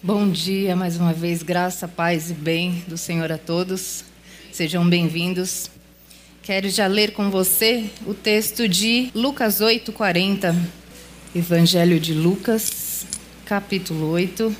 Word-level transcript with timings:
Bom 0.00 0.30
dia 0.30 0.76
mais 0.76 0.96
uma 0.96 1.12
vez, 1.12 1.42
graça, 1.42 1.88
paz 1.88 2.30
e 2.30 2.32
bem 2.32 2.84
do 2.86 2.96
Senhor 2.96 3.32
a 3.32 3.36
todos. 3.36 4.04
Sejam 4.52 4.88
bem-vindos. 4.88 5.68
Quero 6.40 6.70
já 6.70 6.86
ler 6.86 7.14
com 7.14 7.32
você 7.32 7.90
o 8.06 8.14
texto 8.14 8.68
de 8.68 9.10
Lucas 9.12 9.60
8:40. 9.60 10.54
Evangelho 11.34 11.98
de 11.98 12.14
Lucas, 12.14 13.06
capítulo 13.44 14.08
8, 14.10 14.54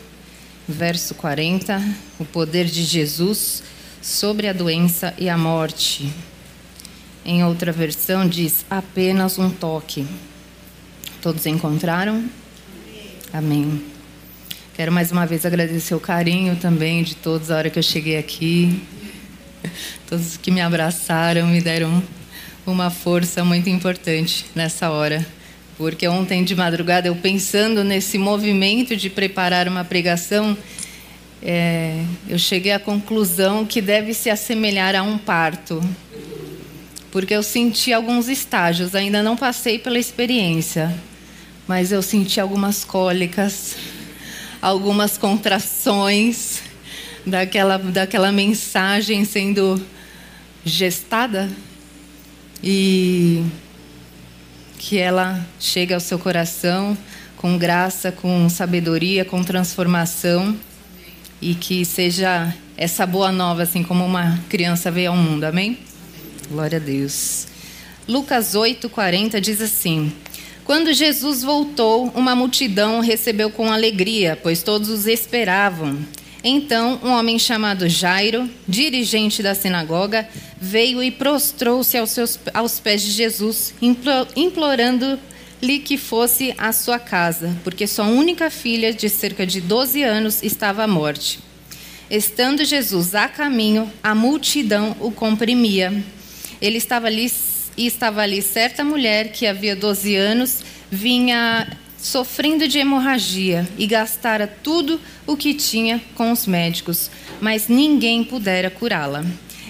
verso 0.67 1.15
40, 1.15 1.81
o 2.19 2.25
poder 2.25 2.65
de 2.65 2.83
Jesus 2.83 3.63
sobre 4.03 4.49
a 4.49 4.53
doença 4.53 5.15
e 5.17 5.29
a 5.29 5.39
morte. 5.39 6.13
Em 7.25 7.45
outra 7.45 7.71
versão 7.71 8.29
diz 8.29 8.67
apenas 8.69 9.39
um 9.39 9.51
toque. 9.51 10.05
Todos 11.23 11.47
encontraram? 11.47 12.29
Amém. 13.33 13.98
Quero 14.79 14.93
mais 14.93 15.11
uma 15.11 15.27
vez 15.27 15.45
agradecer 15.45 15.93
o 15.97 15.99
carinho 15.99 16.55
também 16.55 17.03
de 17.03 17.17
todos 17.17 17.51
a 17.51 17.57
hora 17.57 17.69
que 17.69 17.81
eu 17.81 17.83
cheguei 17.83 18.17
aqui. 18.17 18.81
Todos 20.09 20.37
que 20.37 20.53
me 20.53 20.61
abraçaram, 20.61 21.49
me 21.49 21.61
deram 21.61 22.01
uma 22.65 22.89
força 22.89 23.43
muito 23.43 23.69
importante 23.69 24.47
nessa 24.55 24.89
hora. 24.89 25.27
Porque 25.77 26.07
ontem 26.07 26.45
de 26.45 26.55
madrugada, 26.55 27.09
eu 27.09 27.17
pensando 27.17 27.83
nesse 27.83 28.19
movimento 28.19 28.97
de 28.97 29.11
preparar 29.11 29.67
uma 29.67 29.83
pregação, 29.83 30.57
é, 31.43 32.01
eu 32.29 32.39
cheguei 32.39 32.71
à 32.71 32.79
conclusão 32.79 33.67
que 33.67 33.83
deve 33.83 34.15
se 34.15 34.31
assemelhar 34.31 34.95
a 34.95 35.03
um 35.03 35.19
parto. 35.19 35.83
Porque 37.11 37.35
eu 37.35 37.43
senti 37.43 37.93
alguns 37.93 38.29
estágios, 38.29 38.95
ainda 38.95 39.25
não 39.25 39.37
passei 39.37 39.77
pela 39.77 39.99
experiência, 39.99 40.95
mas 41.67 41.91
eu 41.91 42.01
senti 42.01 42.41
algumas 42.41 42.85
cólicas 42.85 43.98
algumas 44.61 45.17
contrações 45.17 46.63
daquela, 47.27 47.79
daquela 47.79 48.33
mensagem 48.33 49.25
sendo 49.25 49.81
gestada 50.65 51.49
e 52.63 53.45
que 54.79 54.99
ela 54.99 55.47
chegue 55.61 55.95
ao 55.95 56.01
seu 56.01 56.19
coração 56.19 56.97
com 57.37 57.57
graça, 57.57 58.11
com 58.11 58.49
sabedoria, 58.49 59.25
com 59.25 59.43
transformação 59.45 60.57
e 61.41 61.55
que 61.55 61.85
seja 61.85 62.53
essa 62.77 63.07
boa 63.07 63.31
nova, 63.31 63.63
assim 63.63 63.83
como 63.83 64.05
uma 64.05 64.39
criança 64.49 64.91
veio 64.91 65.11
ao 65.11 65.17
mundo. 65.17 65.45
Amém? 65.45 65.79
Glória 66.51 66.79
a 66.79 66.81
Deus. 66.81 67.47
Lucas 68.09 68.55
8:40 68.55 69.41
diz 69.41 69.61
assim: 69.61 70.13
quando 70.69 70.93
Jesus 70.93 71.43
voltou, 71.43 72.13
uma 72.15 72.37
multidão 72.37 72.99
o 72.99 73.01
recebeu 73.01 73.49
com 73.49 73.73
alegria, 73.73 74.39
pois 74.43 74.63
todos 74.63 74.91
os 74.91 75.07
esperavam. 75.07 75.99
Então, 76.45 77.01
um 77.03 77.09
homem 77.09 77.39
chamado 77.39 77.89
Jairo, 77.89 78.47
dirigente 78.69 79.43
da 79.43 79.55
sinagoga, 79.55 80.29
veio 80.61 81.03
e 81.03 81.11
prostrou-se 81.11 81.97
aos, 81.97 82.39
aos 82.53 82.79
pés 82.79 83.01
de 83.01 83.13
Jesus, 83.13 83.73
implorando-lhe 84.37 85.79
que 85.79 85.97
fosse 85.97 86.55
à 86.59 86.71
sua 86.71 86.99
casa, 86.99 87.57
porque 87.65 87.87
sua 87.87 88.05
única 88.05 88.51
filha, 88.51 88.93
de 88.93 89.09
cerca 89.09 89.47
de 89.47 89.63
12 89.63 90.03
anos, 90.03 90.43
estava 90.43 90.83
à 90.83 90.87
morte. 90.87 91.39
Estando 92.11 92.63
Jesus 92.63 93.15
a 93.15 93.27
caminho, 93.27 93.91
a 94.03 94.15
multidão 94.15 94.95
o 95.01 95.11
comprimia. 95.11 96.05
Ele 96.61 96.77
estava 96.77 97.07
ali 97.07 97.31
e 97.79 97.87
estava 97.87 98.23
ali 98.23 98.43
certa 98.43 98.83
mulher 98.83 99.31
que 99.31 99.47
havia 99.47 99.77
12 99.77 100.17
anos 100.17 100.65
vinha 100.91 101.79
sofrendo 101.97 102.67
de 102.67 102.79
hemorragia 102.79 103.67
e 103.79 103.87
gastara 103.87 104.47
tudo 104.47 105.01
o 105.25 105.37
que 105.37 105.55
tinha 105.55 106.03
com 106.17 106.33
os 106.33 106.47
médicos, 106.47 107.09
mas 107.41 107.69
ninguém 107.69 108.25
pudera 108.25 108.69
curá-la. 108.69 109.25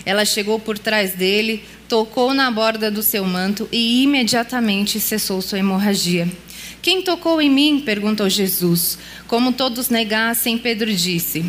Ela 0.06 0.24
chegou 0.24 0.58
por 0.58 0.78
trás 0.78 1.12
dele, 1.12 1.62
tocou 1.86 2.32
na 2.32 2.50
borda 2.50 2.90
do 2.90 3.02
seu 3.02 3.24
manto 3.26 3.68
e 3.70 4.02
imediatamente 4.02 4.98
cessou 4.98 5.42
sua 5.42 5.58
hemorragia. 5.58 6.26
Quem 6.80 7.02
tocou 7.02 7.42
em 7.42 7.50
mim? 7.50 7.82
perguntou 7.84 8.28
Jesus. 8.30 8.98
Como 9.26 9.52
todos 9.52 9.90
negassem, 9.90 10.56
Pedro 10.56 10.94
disse: 10.94 11.44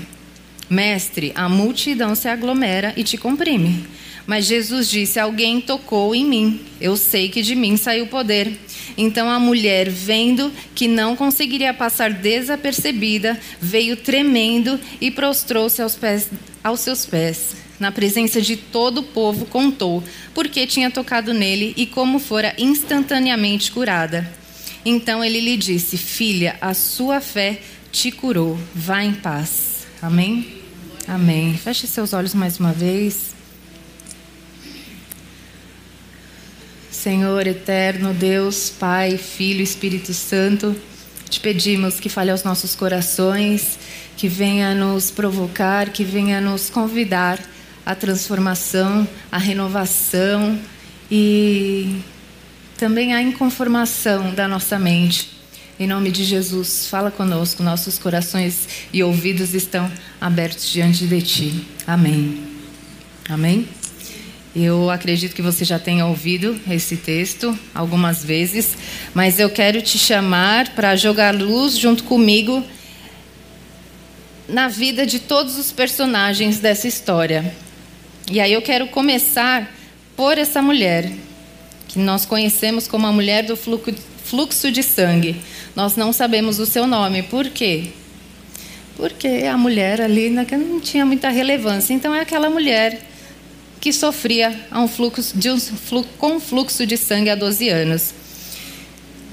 Mestre, 0.70 1.32
a 1.36 1.48
multidão 1.48 2.16
se 2.16 2.28
aglomera 2.28 2.94
e 2.98 3.04
te 3.04 3.18
comprime. 3.18 3.86
Mas 4.30 4.46
Jesus 4.46 4.88
disse: 4.88 5.20
Alguém 5.20 5.60
tocou 5.60 6.14
em 6.14 6.24
mim. 6.24 6.62
Eu 6.80 6.96
sei 6.96 7.30
que 7.30 7.42
de 7.42 7.56
mim 7.56 7.76
saiu 7.76 8.06
poder. 8.06 8.60
Então 8.96 9.28
a 9.28 9.40
mulher, 9.40 9.90
vendo 9.90 10.54
que 10.76 10.88
não 10.88 11.16
conseguiria 11.16 11.74
passar 11.74 12.14
desapercebida, 12.14 13.40
veio 13.60 13.98
tremendo 13.98 14.80
e 15.02 15.10
prostrou-se 15.10 15.82
aos, 15.82 15.96
pés, 15.96 16.30
aos 16.64 16.82
seus 16.82 17.08
pés. 17.08 17.56
Na 17.80 17.92
presença 17.92 18.40
de 18.40 18.56
todo 18.56 19.00
o 19.00 19.04
povo, 19.04 19.48
contou 19.48 20.04
porque 20.32 20.68
tinha 20.68 20.92
tocado 20.92 21.34
nele 21.34 21.74
e 21.76 21.88
como 21.88 22.20
fora 22.20 22.54
instantaneamente 22.56 23.72
curada. 23.72 24.32
Então 24.86 25.26
ele 25.26 25.40
lhe 25.40 25.58
disse: 25.58 25.98
Filha, 25.98 26.56
a 26.62 26.76
sua 26.76 27.20
fé 27.20 27.60
te 27.92 28.12
curou. 28.12 28.60
Vá 28.76 29.04
em 29.04 29.14
paz. 29.14 29.88
Amém? 30.00 30.46
Amém. 31.08 31.58
Feche 31.58 31.88
seus 31.88 32.14
olhos 32.14 32.36
mais 32.36 32.60
uma 32.60 32.72
vez. 32.72 33.39
Senhor 37.02 37.48
eterno, 37.48 38.14
Deus, 38.14 38.70
Pai, 38.70 39.18
Filho, 39.18 39.64
Espírito 39.64 40.14
Santo, 40.14 40.76
te 41.30 41.40
pedimos 41.40 41.98
que 41.98 42.10
fale 42.10 42.30
aos 42.30 42.44
nossos 42.44 42.76
corações, 42.76 43.80
que 44.18 44.28
venha 44.28 44.76
nos 44.76 45.10
provocar, 45.10 45.92
que 45.92 46.04
venha 46.04 46.42
nos 46.42 46.70
convidar 46.70 47.40
à 47.86 47.96
transformação, 47.96 49.08
à 49.32 49.38
renovação 49.38 50.60
e 51.10 52.02
também 52.78 53.14
à 53.14 53.22
inconformação 53.22 54.36
da 54.36 54.46
nossa 54.46 54.78
mente. 54.78 55.32
Em 55.80 55.88
nome 55.88 56.12
de 56.12 56.26
Jesus, 56.26 56.88
fala 56.90 57.10
conosco, 57.10 57.64
nossos 57.64 57.98
corações 57.98 58.68
e 58.92 59.02
ouvidos 59.02 59.54
estão 59.54 59.90
abertos 60.20 60.70
diante 60.70 61.08
de 61.08 61.22
Ti. 61.22 61.66
Amém. 61.88 62.44
Amém. 63.30 63.70
Eu 64.56 64.90
acredito 64.90 65.36
que 65.36 65.42
você 65.42 65.64
já 65.64 65.78
tenha 65.78 66.08
ouvido 66.08 66.60
esse 66.70 66.98
texto 66.98 67.58
algumas 67.74 68.26
vezes, 68.26 68.76
mas 69.14 69.40
eu 69.40 69.50
quero 69.50 69.82
te 69.82 69.98
chamar 69.98 70.70
para 70.70 70.96
jogar 70.96 71.36
luz 71.36 71.78
junto 71.78 72.04
comigo 72.04 72.64
na 74.48 74.68
vida 74.68 75.06
de 75.06 75.20
todos 75.20 75.58
os 75.58 75.72
personagens 75.72 76.60
dessa 76.60 76.88
história. 76.88 77.54
E 78.32 78.40
aí 78.40 78.52
eu 78.52 78.62
quero 78.64 78.88
começar 78.88 79.72
por 80.16 80.38
essa 80.38 80.62
mulher, 80.64 81.12
que 81.88 82.00
nós 82.00 82.26
conhecemos 82.26 82.88
como 82.88 83.06
a 83.06 83.12
mulher 83.12 83.44
do 83.44 83.56
fluxo 83.56 84.72
de 84.72 84.82
sangue. 84.82 85.36
Nós 85.76 85.96
não 85.96 86.12
sabemos 86.12 86.58
o 86.58 86.66
seu 86.66 86.88
nome. 86.88 87.22
Por 87.22 87.50
quê? 87.50 87.92
Porque 88.98 89.28
a 89.28 89.56
mulher 89.56 90.02
ali 90.02 90.32
não 90.32 90.80
tinha 90.80 91.06
muita 91.06 91.30
relevância. 91.30 91.94
Então 91.94 92.14
é 92.14 92.22
aquela 92.22 92.50
mulher 92.50 93.00
que 93.80 93.94
sofria 93.94 94.68
um 94.72 94.88
fluxo, 94.88 95.38
de 95.38 95.50
um, 95.50 95.58
com 96.18 96.40
fluxo 96.40 96.86
de 96.86 96.98
sangue 96.98 97.30
há 97.30 97.36
12 97.36 97.70
anos. 97.70 98.14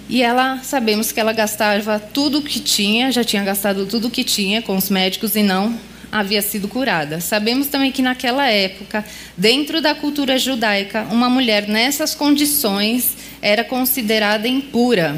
E 0.08 0.22
ela, 0.22 0.60
sabemos 0.62 1.10
que 1.10 1.18
ela 1.18 1.32
gastava 1.32 1.98
tudo 1.98 2.38
o 2.38 2.42
que 2.42 2.60
tinha, 2.60 3.10
já 3.10 3.24
tinha 3.24 3.42
gastado 3.42 3.86
tudo 3.86 4.06
o 4.06 4.10
que 4.10 4.22
tinha 4.22 4.62
com 4.62 4.76
os 4.76 4.88
médicos 4.88 5.34
e 5.34 5.42
não 5.42 5.76
havia 6.12 6.40
sido 6.40 6.68
curada. 6.68 7.20
Sabemos 7.20 7.66
também 7.66 7.90
que 7.90 8.02
naquela 8.02 8.48
época, 8.48 9.04
dentro 9.36 9.80
da 9.80 9.94
cultura 9.94 10.38
judaica, 10.38 11.06
uma 11.10 11.28
mulher 11.28 11.68
nessas 11.68 12.14
condições 12.14 13.16
era 13.42 13.64
considerada 13.64 14.46
impura. 14.46 15.16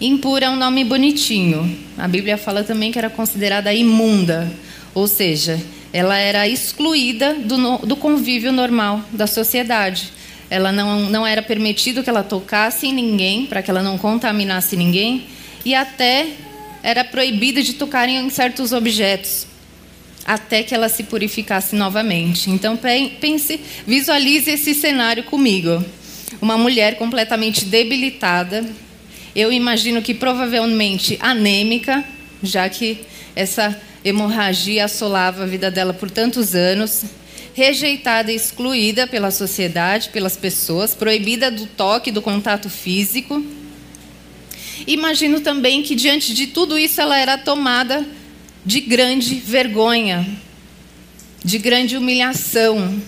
Impura 0.00 0.46
é 0.46 0.50
um 0.50 0.56
nome 0.56 0.84
bonitinho. 0.84 1.78
A 1.96 2.08
Bíblia 2.08 2.36
fala 2.36 2.64
também 2.64 2.90
que 2.90 2.98
era 2.98 3.10
considerada 3.10 3.72
imunda, 3.72 4.50
ou 4.92 5.06
seja, 5.06 5.60
ela 5.92 6.16
era 6.16 6.48
excluída 6.48 7.34
do, 7.34 7.78
do 7.78 7.96
convívio 7.96 8.52
normal 8.52 9.02
da 9.12 9.26
sociedade. 9.26 10.12
Ela 10.48 10.72
não, 10.72 11.08
não 11.08 11.26
era 11.26 11.42
permitido 11.42 12.02
que 12.02 12.10
ela 12.10 12.22
tocasse 12.22 12.86
em 12.86 12.92
ninguém, 12.92 13.46
para 13.46 13.62
que 13.62 13.70
ela 13.70 13.82
não 13.82 13.98
contaminasse 13.98 14.76
ninguém, 14.76 15.26
e 15.64 15.74
até 15.74 16.28
era 16.82 17.04
proibida 17.04 17.62
de 17.62 17.74
tocar 17.74 18.08
em 18.08 18.28
certos 18.30 18.72
objetos, 18.72 19.46
até 20.24 20.62
que 20.62 20.74
ela 20.74 20.88
se 20.88 21.04
purificasse 21.04 21.76
novamente. 21.76 22.50
Então 22.50 22.76
pense, 22.76 23.60
visualize 23.86 24.50
esse 24.50 24.74
cenário 24.74 25.24
comigo. 25.24 25.84
Uma 26.40 26.56
mulher 26.56 26.96
completamente 26.96 27.64
debilitada, 27.64 28.64
eu 29.34 29.52
imagino 29.52 30.02
que 30.02 30.14
provavelmente 30.14 31.18
anêmica, 31.20 32.04
já 32.42 32.68
que 32.68 32.98
essa 33.36 33.78
hemorragia 34.04 34.84
assolava 34.84 35.42
a 35.42 35.46
vida 35.46 35.70
dela 35.70 35.92
por 35.92 36.10
tantos 36.10 36.54
anos, 36.54 37.04
rejeitada 37.54 38.32
e 38.32 38.36
excluída 38.36 39.06
pela 39.06 39.30
sociedade, 39.30 40.08
pelas 40.10 40.36
pessoas, 40.36 40.94
proibida 40.94 41.50
do 41.50 41.66
toque, 41.66 42.10
do 42.10 42.22
contato 42.22 42.70
físico. 42.70 43.44
Imagino 44.86 45.40
também 45.40 45.82
que 45.82 45.94
diante 45.94 46.32
de 46.32 46.46
tudo 46.46 46.78
isso 46.78 47.00
ela 47.00 47.18
era 47.18 47.36
tomada 47.36 48.06
de 48.64 48.80
grande 48.80 49.34
vergonha, 49.34 50.26
de 51.44 51.58
grande 51.58 51.96
humilhação. 51.96 53.00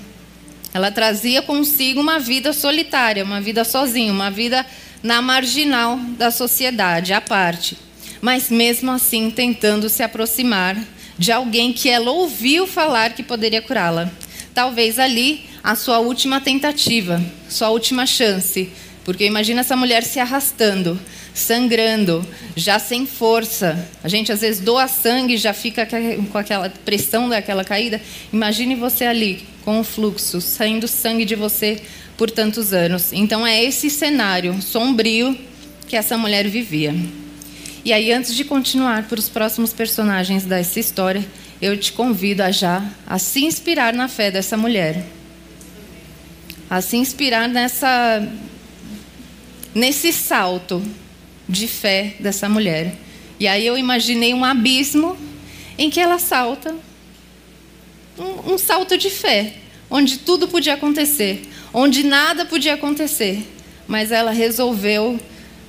Ela 0.75 0.91
trazia 0.91 1.43
consigo 1.43 2.01
uma 2.01 2.19
vida 2.19 2.53
solitária, 2.53 3.25
uma 3.25 3.41
vida 3.41 3.65
sozinha, 3.65 4.13
uma 4.13 4.31
vida 4.31 4.67
na 5.03 5.21
marginal 5.21 5.99
da 6.17 6.31
sociedade, 6.31 7.13
à 7.13 7.21
parte. 7.21 7.77
Mas 8.21 8.51
mesmo 8.51 8.91
assim 8.91 9.31
tentando 9.31 9.89
se 9.89 10.03
aproximar 10.03 10.77
de 11.19 11.31
alguém 11.31 11.73
que 11.73 11.89
ela 11.89 12.11
ouviu 12.11 12.67
falar 12.67 13.15
que 13.15 13.23
poderia 13.23 13.63
curá-la. 13.63 14.11
Talvez 14.55 14.99
ali 14.99 15.45
a 15.63 15.75
sua 15.75 15.99
última 15.99 16.41
tentativa, 16.41 17.23
sua 17.49 17.71
última 17.71 18.07
chance. 18.07 18.69
Porque 19.05 19.25
imagina 19.25 19.61
essa 19.61 19.77
mulher 19.77 20.05
se 20.05 20.21
arrastando, 20.21 20.99
sangrando, 21.35 22.27
já 22.55 22.79
sem 22.79 23.07
força. 23.07 23.89
A 24.03 24.09
gente 24.09 24.31
às 24.31 24.41
vezes 24.41 24.61
doa 24.61 24.87
sangue 24.87 25.35
e 25.35 25.39
já 25.39 25.53
fica 25.53 25.87
com 26.31 26.39
aquela 26.39 26.69
pressão 26.71 27.29
daquela 27.29 27.65
caída. 27.65 28.01
Imagine 28.33 28.75
você 28.75 29.05
ali, 29.05 29.45
com 29.65 29.81
o 29.81 29.85
fluxo, 29.85 30.41
saindo 30.41 30.87
sangue 30.87 31.25
de 31.25 31.35
você 31.35 31.81
por 32.17 32.31
tantos 32.31 32.73
anos. 32.73 33.13
Então 33.13 33.47
é 33.47 33.63
esse 33.63 33.91
cenário 33.91 34.61
sombrio 34.63 35.37
que 35.89 35.97
essa 35.97 36.17
mulher 36.17 36.47
vivia. 36.49 36.95
E 37.85 37.93
aí, 37.93 38.13
antes 38.13 38.33
de 38.35 38.45
continuar 38.45 39.09
para 39.09 39.19
os 39.19 39.29
próximos 39.29 39.73
personagens 39.73 40.45
dessa 40.45 40.79
história, 40.79 41.27
eu 41.61 41.77
te 41.77 41.93
convido 41.93 42.41
a 42.41 42.53
já 42.53 42.89
a 43.05 43.19
se 43.19 43.45
inspirar 43.45 43.93
na 43.93 44.07
fé 44.07 44.31
dessa 44.31 44.57
mulher. 44.57 45.05
A 46.71 46.81
se 46.81 46.97
inspirar 46.97 47.49
nessa 47.49 48.23
nesse 49.75 50.13
salto 50.13 50.81
de 51.49 51.67
fé 51.67 52.15
dessa 52.21 52.49
mulher. 52.49 52.95
E 53.41 53.49
aí 53.49 53.67
eu 53.67 53.77
imaginei 53.77 54.33
um 54.33 54.45
abismo 54.45 55.17
em 55.77 55.91
que 55.91 55.99
ela 55.99 56.21
salta, 56.21 56.77
um, 58.17 58.53
um 58.53 58.59
salto 58.59 58.97
de 58.97 59.11
fé, 59.11 59.55
onde 59.91 60.19
tudo 60.19 60.47
podia 60.47 60.75
acontecer, 60.75 61.43
onde 61.75 62.05
nada 62.05 62.45
podia 62.45 62.75
acontecer, 62.75 63.45
mas 63.89 64.13
ela 64.13 64.31
resolveu 64.31 65.19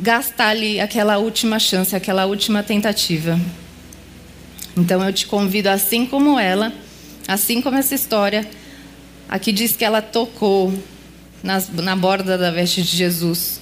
gastar 0.03 0.49
ali 0.49 0.81
aquela 0.81 1.17
última 1.17 1.57
chance, 1.57 1.95
aquela 1.95 2.25
última 2.25 2.61
tentativa. 2.61 3.39
Então 4.75 5.01
eu 5.01 5.13
te 5.13 5.25
convido, 5.25 5.69
assim 5.69 6.05
como 6.05 6.37
ela, 6.37 6.73
assim 7.25 7.61
como 7.61 7.77
essa 7.77 7.95
história, 7.95 8.45
aqui 9.29 9.53
diz 9.53 9.77
que 9.77 9.85
ela 9.85 10.01
tocou 10.01 10.73
nas, 11.41 11.69
na 11.69 11.95
borda 11.95 12.37
da 12.37 12.51
veste 12.51 12.81
de 12.81 12.97
Jesus. 12.97 13.61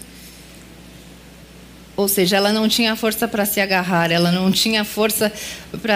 Ou 1.95 2.07
seja, 2.07 2.37
ela 2.37 2.51
não 2.51 2.67
tinha 2.67 2.95
força 2.95 3.27
para 3.27 3.45
se 3.45 3.61
agarrar, 3.61 4.11
ela 4.11 4.31
não 4.31 4.51
tinha 4.51 4.83
força 4.83 5.31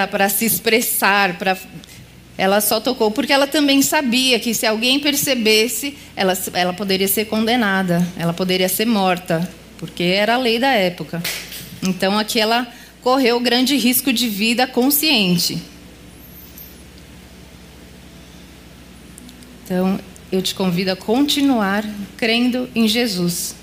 para 0.10 0.30
se 0.30 0.46
expressar, 0.46 1.40
para 1.40 1.58
ela 2.38 2.62
só 2.62 2.80
tocou 2.80 3.10
porque 3.10 3.34
ela 3.34 3.48
também 3.48 3.82
sabia 3.82 4.40
que 4.40 4.54
se 4.54 4.68
alguém 4.68 5.00
percebesse, 5.00 5.98
ela, 6.16 6.38
ela 6.54 6.74
poderia 6.74 7.08
ser 7.08 7.26
condenada, 7.26 8.06
ela 8.16 8.34
poderia 8.34 8.70
ser 8.70 8.86
morta, 8.86 9.50
porque 9.78 10.04
era 10.04 10.36
a 10.36 10.38
lei 10.38 10.60
da 10.60 10.72
época. 10.72 11.22
Então 11.82 12.18
aqui 12.18 12.40
ela 12.40 12.68
correu 13.02 13.40
grande 13.40 13.76
risco 13.76 14.12
de 14.12 14.28
vida 14.28 14.66
consciente. 14.66 15.60
Então 19.64 20.00
eu 20.32 20.42
te 20.42 20.56
convido 20.56 20.92
a 20.92 20.96
continuar 20.96 21.86
crendo 22.18 22.70
em 22.76 22.88
Jesus. 22.88 23.56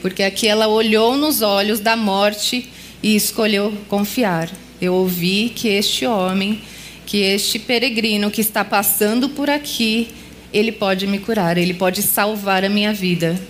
Porque 0.00 0.22
aqui 0.22 0.46
ela 0.46 0.68
olhou 0.68 1.16
nos 1.16 1.42
olhos 1.42 1.80
da 1.80 1.96
morte 1.96 2.70
e 3.02 3.16
escolheu 3.16 3.72
confiar. 3.88 4.50
Eu 4.80 4.94
ouvi 4.94 5.52
que 5.54 5.68
este 5.68 6.06
homem, 6.06 6.60
que 7.06 7.18
este 7.18 7.58
peregrino 7.58 8.30
que 8.30 8.40
está 8.40 8.64
passando 8.64 9.28
por 9.30 9.48
aqui, 9.48 10.08
ele 10.52 10.70
pode 10.70 11.06
me 11.06 11.18
curar, 11.18 11.56
ele 11.56 11.74
pode 11.74 12.02
salvar 12.02 12.64
a 12.64 12.68
minha 12.68 12.92
vida. 12.92 13.40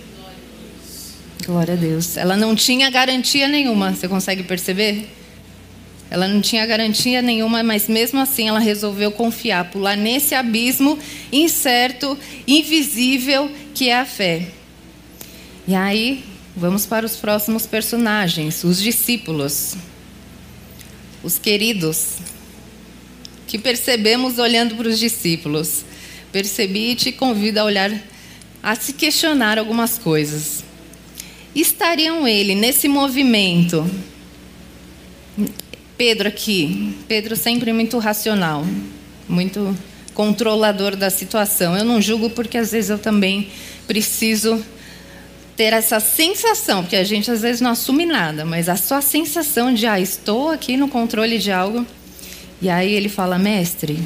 Glória 1.43 1.73
a 1.73 1.77
Deus. 1.77 2.17
Ela 2.17 2.37
não 2.37 2.55
tinha 2.55 2.89
garantia 2.89 3.47
nenhuma, 3.47 3.93
você 3.93 4.07
consegue 4.07 4.43
perceber? 4.43 5.09
Ela 6.09 6.27
não 6.27 6.39
tinha 6.39 6.65
garantia 6.65 7.21
nenhuma, 7.21 7.63
mas 7.63 7.87
mesmo 7.87 8.19
assim 8.19 8.47
ela 8.47 8.59
resolveu 8.59 9.11
confiar, 9.11 9.71
pular 9.71 9.97
nesse 9.97 10.35
abismo 10.35 10.99
incerto, 11.31 12.17
invisível 12.47 13.51
que 13.73 13.89
é 13.89 13.99
a 13.99 14.05
fé. 14.05 14.47
E 15.67 15.73
aí 15.73 16.23
Vamos 16.57 16.85
para 16.85 17.05
os 17.05 17.17
próximos 17.17 17.65
personagens, 17.65 18.63
os 18.63 18.81
discípulos, 18.81 19.75
os 21.21 21.37
queridos, 21.37 22.13
que 23.45 23.59
percebemos 23.59 24.39
olhando 24.39 24.73
para 24.75 24.87
os 24.87 24.97
discípulos. 24.97 25.83
Percebi 26.31 26.91
e 26.91 26.95
te 26.95 27.11
convido 27.11 27.59
a 27.59 27.65
olhar, 27.65 27.91
a 28.63 28.73
se 28.73 28.93
questionar 28.93 29.59
algumas 29.59 29.97
coisas. 29.97 30.63
Estariam 31.55 32.27
ele 32.27 32.53
nesse 32.53 32.89
movimento? 32.89 33.89
Pedro 35.97 36.27
aqui, 36.27 36.93
Pedro 37.07 37.37
sempre 37.37 37.71
muito 37.71 37.97
racional, 37.97 38.65
muito 39.29 39.73
controlador 40.13 40.97
da 40.97 41.09
situação. 41.09 41.77
Eu 41.77 41.85
não 41.85 42.01
julgo 42.01 42.29
porque 42.29 42.57
às 42.57 42.73
vezes 42.73 42.89
eu 42.89 42.99
também 42.99 43.47
preciso 43.87 44.61
ter 45.55 45.71
essa 45.71 46.01
sensação, 46.01 46.83
porque 46.83 46.97
a 46.97 47.03
gente 47.05 47.31
às 47.31 47.41
vezes 47.41 47.61
não 47.61 47.71
assume 47.71 48.05
nada, 48.05 48.43
mas 48.43 48.67
a 48.67 48.75
sua 48.75 49.01
sensação 49.01 49.73
de, 49.73 49.87
ah, 49.87 49.97
estou 49.97 50.49
aqui 50.49 50.75
no 50.75 50.89
controle 50.89 51.39
de 51.39 51.53
algo. 51.53 51.85
E 52.61 52.69
aí 52.69 52.91
ele 52.91 53.07
fala, 53.07 53.39
mestre, 53.39 53.97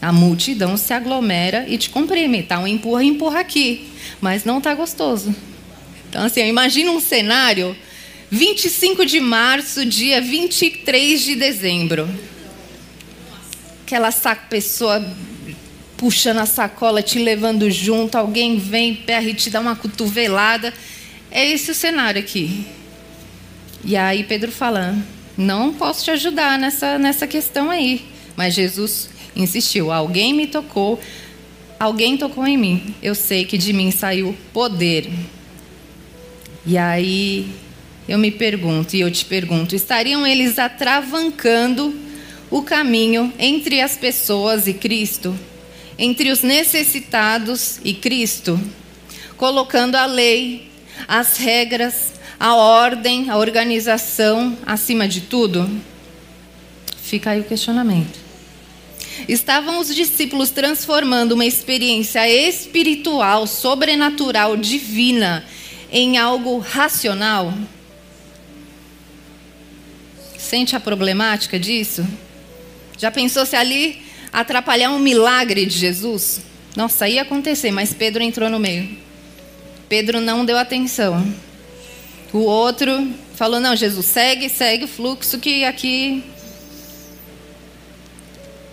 a 0.00 0.12
multidão 0.12 0.76
se 0.76 0.92
aglomera 0.92 1.66
e 1.68 1.76
te 1.76 1.90
comprime, 1.90 2.44
tá? 2.44 2.60
Um 2.60 2.68
empurra, 2.68 3.02
empurra 3.02 3.40
aqui, 3.40 3.88
mas 4.20 4.44
não 4.44 4.60
tá 4.60 4.72
gostoso. 4.74 5.34
Então, 6.08 6.24
assim, 6.24 6.46
imagina 6.46 6.90
um 6.90 7.00
cenário, 7.00 7.76
25 8.30 9.04
de 9.04 9.20
março, 9.20 9.84
dia 9.84 10.20
23 10.20 11.20
de 11.22 11.34
dezembro. 11.34 12.08
Aquela 13.84 14.10
pessoa 14.50 15.04
puxando 15.98 16.38
a 16.38 16.46
sacola, 16.46 17.02
te 17.02 17.18
levando 17.18 17.70
junto, 17.70 18.16
alguém 18.16 18.56
vem 18.56 18.94
perto 18.94 19.28
e 19.28 19.34
te 19.34 19.50
dá 19.50 19.60
uma 19.60 19.76
cotovelada. 19.76 20.72
É 21.30 21.44
esse 21.44 21.70
o 21.70 21.74
cenário 21.74 22.20
aqui. 22.20 22.66
E 23.84 23.96
aí 23.96 24.24
Pedro 24.24 24.50
fala: 24.50 24.96
Não 25.36 25.74
posso 25.74 26.04
te 26.04 26.10
ajudar 26.10 26.58
nessa, 26.58 26.98
nessa 26.98 27.26
questão 27.26 27.70
aí. 27.70 28.06
Mas 28.36 28.54
Jesus 28.54 29.10
insistiu: 29.36 29.92
Alguém 29.92 30.32
me 30.32 30.46
tocou, 30.46 31.00
alguém 31.78 32.16
tocou 32.16 32.46
em 32.46 32.56
mim. 32.56 32.94
Eu 33.02 33.14
sei 33.14 33.44
que 33.44 33.58
de 33.58 33.72
mim 33.72 33.90
saiu 33.90 34.34
poder. 34.52 35.10
E 36.68 36.78
aí 36.78 37.50
eu 38.08 38.18
me 38.18 38.30
pergunto, 38.30 38.94
e 38.94 39.00
eu 39.00 39.10
te 39.10 39.24
pergunto: 39.24 39.74
estariam 39.74 40.24
eles 40.24 40.56
atravancando 40.58 41.92
o 42.48 42.62
caminho 42.62 43.32
entre 43.40 43.80
as 43.80 43.96
pessoas 43.96 44.68
e 44.68 44.74
Cristo? 44.74 45.36
entre 45.98 46.30
os 46.30 46.42
necessitados 46.42 47.80
e 47.84 47.92
Cristo, 47.92 48.58
colocando 49.36 49.96
a 49.96 50.06
lei, 50.06 50.70
as 51.08 51.36
regras, 51.36 52.12
a 52.38 52.54
ordem, 52.54 53.28
a 53.28 53.36
organização 53.36 54.56
acima 54.64 55.08
de 55.08 55.22
tudo? 55.22 55.68
Fica 57.02 57.30
aí 57.30 57.40
o 57.40 57.44
questionamento. 57.44 58.28
Estavam 59.28 59.80
os 59.80 59.92
discípulos 59.92 60.50
transformando 60.50 61.32
uma 61.32 61.44
experiência 61.44 62.28
espiritual, 62.30 63.48
sobrenatural, 63.48 64.56
divina, 64.56 65.44
em 65.90 66.18
algo 66.18 66.58
racional? 66.58 67.52
Sente 70.36 70.76
a 70.76 70.80
problemática 70.80 71.58
disso? 71.58 72.06
Já 72.96 73.10
pensou 73.10 73.44
se 73.44 73.56
ali 73.56 74.02
atrapalhar 74.32 74.90
um 74.90 74.98
milagre 74.98 75.66
de 75.66 75.76
Jesus? 75.76 76.40
Nossa, 76.76 77.08
ia 77.08 77.22
acontecer, 77.22 77.70
mas 77.70 77.92
Pedro 77.92 78.22
entrou 78.22 78.48
no 78.48 78.58
meio. 78.58 78.88
Pedro 79.88 80.20
não 80.20 80.44
deu 80.44 80.58
atenção. 80.58 81.26
O 82.32 82.38
outro 82.40 83.08
falou: 83.34 83.58
Não, 83.58 83.74
Jesus, 83.74 84.06
segue, 84.06 84.48
segue 84.48 84.84
o 84.84 84.88
fluxo 84.88 85.38
que 85.38 85.64
aqui. 85.64 86.22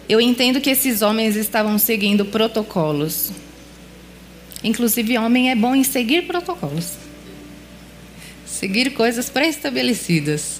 Eu 0.07 0.21
entendo 0.21 0.61
que 0.61 0.69
esses 0.69 1.01
homens 1.01 1.35
estavam 1.35 1.79
seguindo 1.79 2.25
protocolos. 2.25 3.31
Inclusive, 4.65 5.15
homem 5.19 5.51
é 5.51 5.55
bom 5.55 5.75
em 5.75 5.83
seguir 5.83 6.23
protocolos. 6.23 6.93
Seguir 8.47 8.89
coisas 8.93 9.29
pré-estabelecidas. 9.29 10.59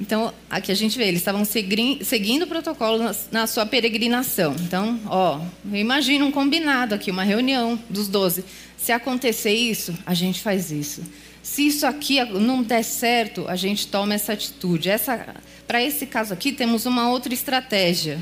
Então, 0.00 0.32
aqui 0.48 0.72
a 0.72 0.74
gente 0.74 0.96
vê, 0.96 1.04
eles 1.04 1.20
estavam 1.20 1.44
seguindo 1.44 2.44
o 2.44 2.46
protocolo 2.46 3.14
na, 3.30 3.46
sua 3.46 3.66
peregrinação. 3.66 4.56
Então, 4.60 4.98
ó, 5.04 5.42
imagina 5.70 6.24
um 6.24 6.30
combinado 6.32 6.94
aqui, 6.94 7.10
uma 7.10 7.22
reunião 7.22 7.78
dos 7.90 8.08
doze. 8.08 8.46
Se 8.78 8.92
acontecer 8.92 9.52
isso, 9.52 9.94
a 10.06 10.14
gente 10.14 10.40
faz 10.40 10.72
isso. 10.72 11.02
Se 11.42 11.66
isso 11.66 11.86
aqui 11.86 12.24
não 12.24 12.62
der 12.62 12.82
certo, 12.82 13.46
a 13.46 13.56
gente 13.56 13.86
toma 13.86 14.14
essa 14.14 14.32
atitude. 14.32 14.88
Essa, 14.88 15.36
Para 15.66 15.82
esse 15.82 16.06
caso 16.06 16.32
aqui, 16.32 16.50
temos 16.50 16.86
uma 16.86 17.10
outra 17.10 17.34
estratégia. 17.34 18.18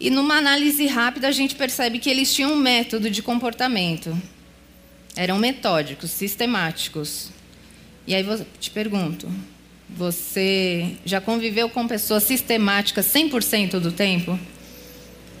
E 0.00 0.10
numa 0.10 0.36
análise 0.36 0.86
rápida, 0.86 1.26
a 1.26 1.32
gente 1.32 1.56
percebe 1.56 1.98
que 1.98 2.08
eles 2.08 2.32
tinham 2.32 2.52
um 2.52 2.56
método 2.56 3.10
de 3.10 3.20
comportamento. 3.20 4.16
Eram 5.16 5.38
metódicos, 5.38 6.12
sistemáticos. 6.12 7.30
E 8.06 8.14
aí 8.14 8.24
eu 8.24 8.46
te 8.60 8.70
pergunto: 8.70 9.28
você 9.88 10.96
já 11.04 11.20
conviveu 11.20 11.68
com 11.68 11.88
pessoas 11.88 12.22
sistemáticas 12.22 13.06
100% 13.06 13.80
do 13.80 13.90
tempo? 13.90 14.38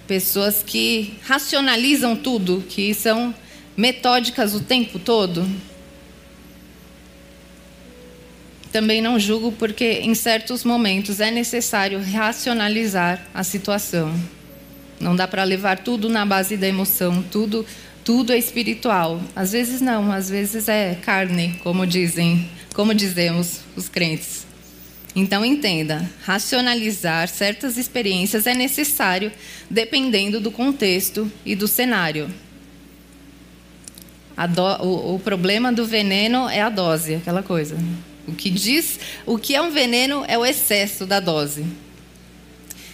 Pessoas 0.08 0.62
que 0.66 1.14
racionalizam 1.22 2.16
tudo, 2.16 2.64
que 2.68 2.92
são 2.94 3.32
metódicas 3.76 4.54
o 4.54 4.60
tempo 4.60 4.98
todo? 4.98 5.48
Também 8.72 9.00
não 9.00 9.20
julgo 9.20 9.52
porque 9.52 10.00
em 10.02 10.14
certos 10.14 10.64
momentos 10.64 11.20
é 11.20 11.30
necessário 11.30 12.02
racionalizar 12.02 13.24
a 13.32 13.44
situação. 13.44 14.12
Não 15.00 15.14
dá 15.14 15.28
para 15.28 15.44
levar 15.44 15.78
tudo 15.78 16.08
na 16.08 16.26
base 16.26 16.56
da 16.56 16.66
emoção, 16.66 17.22
tudo 17.30 17.64
tudo 18.08 18.32
é 18.32 18.38
espiritual. 18.38 19.20
Às 19.36 19.52
vezes 19.52 19.82
não, 19.82 20.10
às 20.10 20.30
vezes 20.30 20.66
é 20.66 20.94
carne, 20.94 21.60
como 21.62 21.86
dizem, 21.86 22.48
como 22.72 22.94
dizemos 22.94 23.60
os 23.76 23.86
crentes. 23.86 24.46
Então 25.14 25.44
entenda, 25.44 26.10
racionalizar 26.22 27.28
certas 27.28 27.76
experiências 27.76 28.46
é 28.46 28.54
necessário 28.54 29.30
dependendo 29.68 30.40
do 30.40 30.50
contexto 30.50 31.30
e 31.44 31.54
do 31.54 31.68
cenário. 31.68 32.30
Do, 34.54 34.62
o, 34.86 35.16
o 35.16 35.18
problema 35.18 35.70
do 35.70 35.84
veneno 35.84 36.48
é 36.48 36.62
a 36.62 36.70
dose, 36.70 37.16
aquela 37.16 37.42
coisa. 37.42 37.76
O 38.26 38.32
que 38.32 38.48
diz, 38.48 38.98
o 39.26 39.36
que 39.36 39.54
é 39.54 39.60
um 39.60 39.70
veneno 39.70 40.24
é 40.26 40.38
o 40.38 40.46
excesso 40.46 41.04
da 41.04 41.20
dose. 41.20 41.66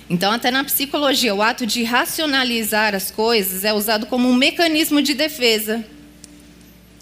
Então, 0.09 0.33
até 0.33 0.51
na 0.51 0.63
psicologia, 0.65 1.35
o 1.35 1.43
ato 1.43 1.67
de 1.67 1.83
racionalizar 1.83 2.95
as 2.95 3.11
coisas 3.11 3.65
é 3.65 3.73
usado 3.73 4.07
como 4.07 4.29
um 4.29 4.35
mecanismo 4.35 5.01
de 5.01 5.15
defesa 5.15 5.85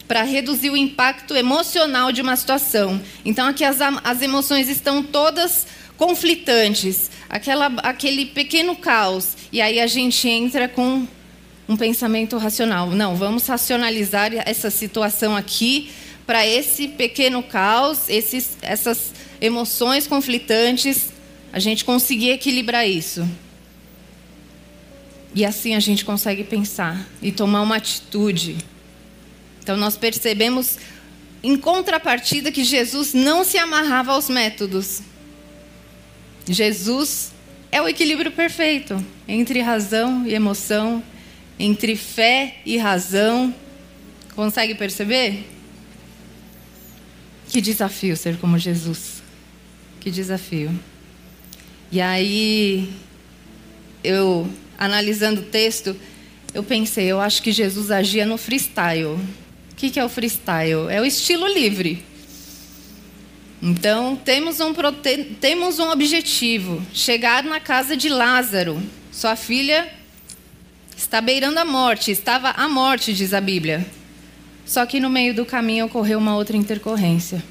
para 0.06 0.22
reduzir 0.22 0.70
o 0.70 0.76
impacto 0.76 1.34
emocional 1.34 2.12
de 2.12 2.20
uma 2.20 2.36
situação. 2.36 3.00
Então, 3.24 3.48
aqui 3.48 3.64
as, 3.64 3.78
as 4.04 4.22
emoções 4.22 4.68
estão 4.68 5.02
todas 5.02 5.66
conflitantes, 5.96 7.10
aquela, 7.28 7.66
aquele 7.78 8.26
pequeno 8.26 8.76
caos, 8.76 9.36
e 9.52 9.60
aí 9.60 9.80
a 9.80 9.86
gente 9.86 10.28
entra 10.28 10.68
com 10.68 11.06
um 11.68 11.76
pensamento 11.76 12.36
racional. 12.36 12.90
Não, 12.90 13.16
vamos 13.16 13.46
racionalizar 13.46 14.32
essa 14.46 14.70
situação 14.70 15.36
aqui 15.36 15.90
para 16.26 16.46
esse 16.46 16.88
pequeno 16.88 17.42
caos, 17.42 18.08
esses, 18.08 18.56
essas 18.62 19.12
emoções 19.40 20.06
conflitantes 20.06 21.11
a 21.52 21.58
gente 21.58 21.84
conseguir 21.84 22.30
equilibrar 22.30 22.88
isso. 22.88 23.28
E 25.34 25.44
assim 25.44 25.74
a 25.74 25.80
gente 25.80 26.04
consegue 26.04 26.44
pensar 26.44 27.06
e 27.20 27.30
tomar 27.30 27.62
uma 27.62 27.76
atitude. 27.76 28.56
Então 29.62 29.76
nós 29.76 29.96
percebemos 29.96 30.78
em 31.42 31.56
contrapartida 31.56 32.50
que 32.50 32.64
Jesus 32.64 33.12
não 33.12 33.44
se 33.44 33.58
amarrava 33.58 34.12
aos 34.12 34.28
métodos. 34.28 35.02
Jesus 36.48 37.32
é 37.70 37.80
o 37.80 37.88
equilíbrio 37.88 38.30
perfeito 38.30 39.04
entre 39.28 39.60
razão 39.60 40.26
e 40.26 40.34
emoção, 40.34 41.02
entre 41.58 41.96
fé 41.96 42.56
e 42.64 42.76
razão. 42.76 43.54
Consegue 44.34 44.74
perceber? 44.74 45.46
Que 47.48 47.60
desafio 47.60 48.16
ser 48.16 48.38
como 48.38 48.58
Jesus. 48.58 49.22
Que 50.00 50.10
desafio. 50.10 50.70
E 51.92 52.00
aí, 52.00 52.88
eu, 54.02 54.48
analisando 54.78 55.42
o 55.42 55.44
texto, 55.44 55.94
eu 56.54 56.62
pensei, 56.62 57.04
eu 57.04 57.20
acho 57.20 57.42
que 57.42 57.52
Jesus 57.52 57.90
agia 57.90 58.24
no 58.24 58.38
freestyle. 58.38 59.08
O 59.08 59.20
que 59.76 60.00
é 60.00 60.04
o 60.04 60.08
freestyle? 60.08 60.88
É 60.88 61.02
o 61.02 61.04
estilo 61.04 61.46
livre. 61.46 62.02
Então, 63.60 64.16
temos 64.16 64.58
um, 64.58 64.72
temos 65.38 65.78
um 65.78 65.90
objetivo: 65.90 66.82
chegar 66.94 67.44
na 67.44 67.60
casa 67.60 67.94
de 67.94 68.08
Lázaro. 68.08 68.82
Sua 69.12 69.36
filha 69.36 69.86
está 70.96 71.20
beirando 71.20 71.58
a 71.58 71.64
morte, 71.64 72.10
estava 72.10 72.52
à 72.52 72.70
morte, 72.70 73.12
diz 73.12 73.34
a 73.34 73.40
Bíblia. 73.40 73.86
Só 74.64 74.86
que 74.86 74.98
no 74.98 75.10
meio 75.10 75.34
do 75.34 75.44
caminho 75.44 75.84
ocorreu 75.84 76.18
uma 76.18 76.36
outra 76.36 76.56
intercorrência. 76.56 77.44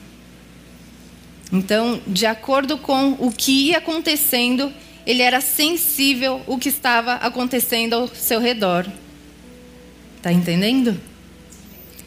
Então, 1.52 2.02
de 2.08 2.26
acordo 2.26 2.78
com 2.78 3.12
o 3.20 3.32
que 3.32 3.70
ia 3.70 3.80
acontecendo, 3.80 4.72
ele 5.06 5.22
era 5.22 5.42
sensível 5.42 6.42
o 6.48 6.58
que 6.58 6.70
estava 6.70 7.16
acontecendo 7.16 7.94
ao 7.94 8.08
seu 8.08 8.40
redor. 8.40 8.88
Está 10.18 10.32
entendendo? 10.32 11.00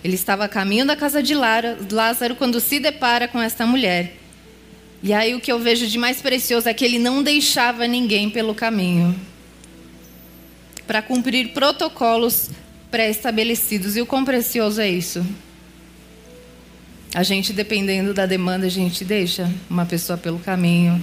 Ele 0.02 0.14
estava 0.14 0.44
a 0.44 0.48
caminho 0.48 0.86
da 0.86 0.96
casa 0.96 1.22
de 1.22 1.34
Lázaro 1.34 2.36
quando 2.36 2.60
se 2.60 2.78
depara 2.78 3.26
com 3.26 3.40
esta 3.40 3.66
mulher. 3.66 4.16
E 5.02 5.12
aí 5.12 5.34
o 5.34 5.40
que 5.40 5.52
eu 5.52 5.58
vejo 5.58 5.86
de 5.86 5.98
mais 5.98 6.22
precioso 6.22 6.68
é 6.68 6.72
que 6.72 6.84
ele 6.84 6.98
não 6.98 7.22
deixava 7.22 7.86
ninguém 7.86 8.30
pelo 8.30 8.54
caminho 8.54 9.14
para 10.86 11.02
cumprir 11.02 11.52
protocolos 11.52 12.50
pré-estabelecidos. 12.90 13.96
E 13.96 14.00
o 14.00 14.06
quão 14.06 14.24
precioso 14.24 14.80
é 14.80 14.88
isso? 14.88 15.26
A 17.14 17.23
gente, 17.23 17.52
dependendo 17.52 18.12
da 18.12 18.26
demanda, 18.26 18.66
a 18.66 18.68
gente 18.68 19.04
deixa 19.04 19.49
uma 19.71 19.87
pessoa 19.87 20.18
pelo 20.18 20.40
caminho, 20.40 21.00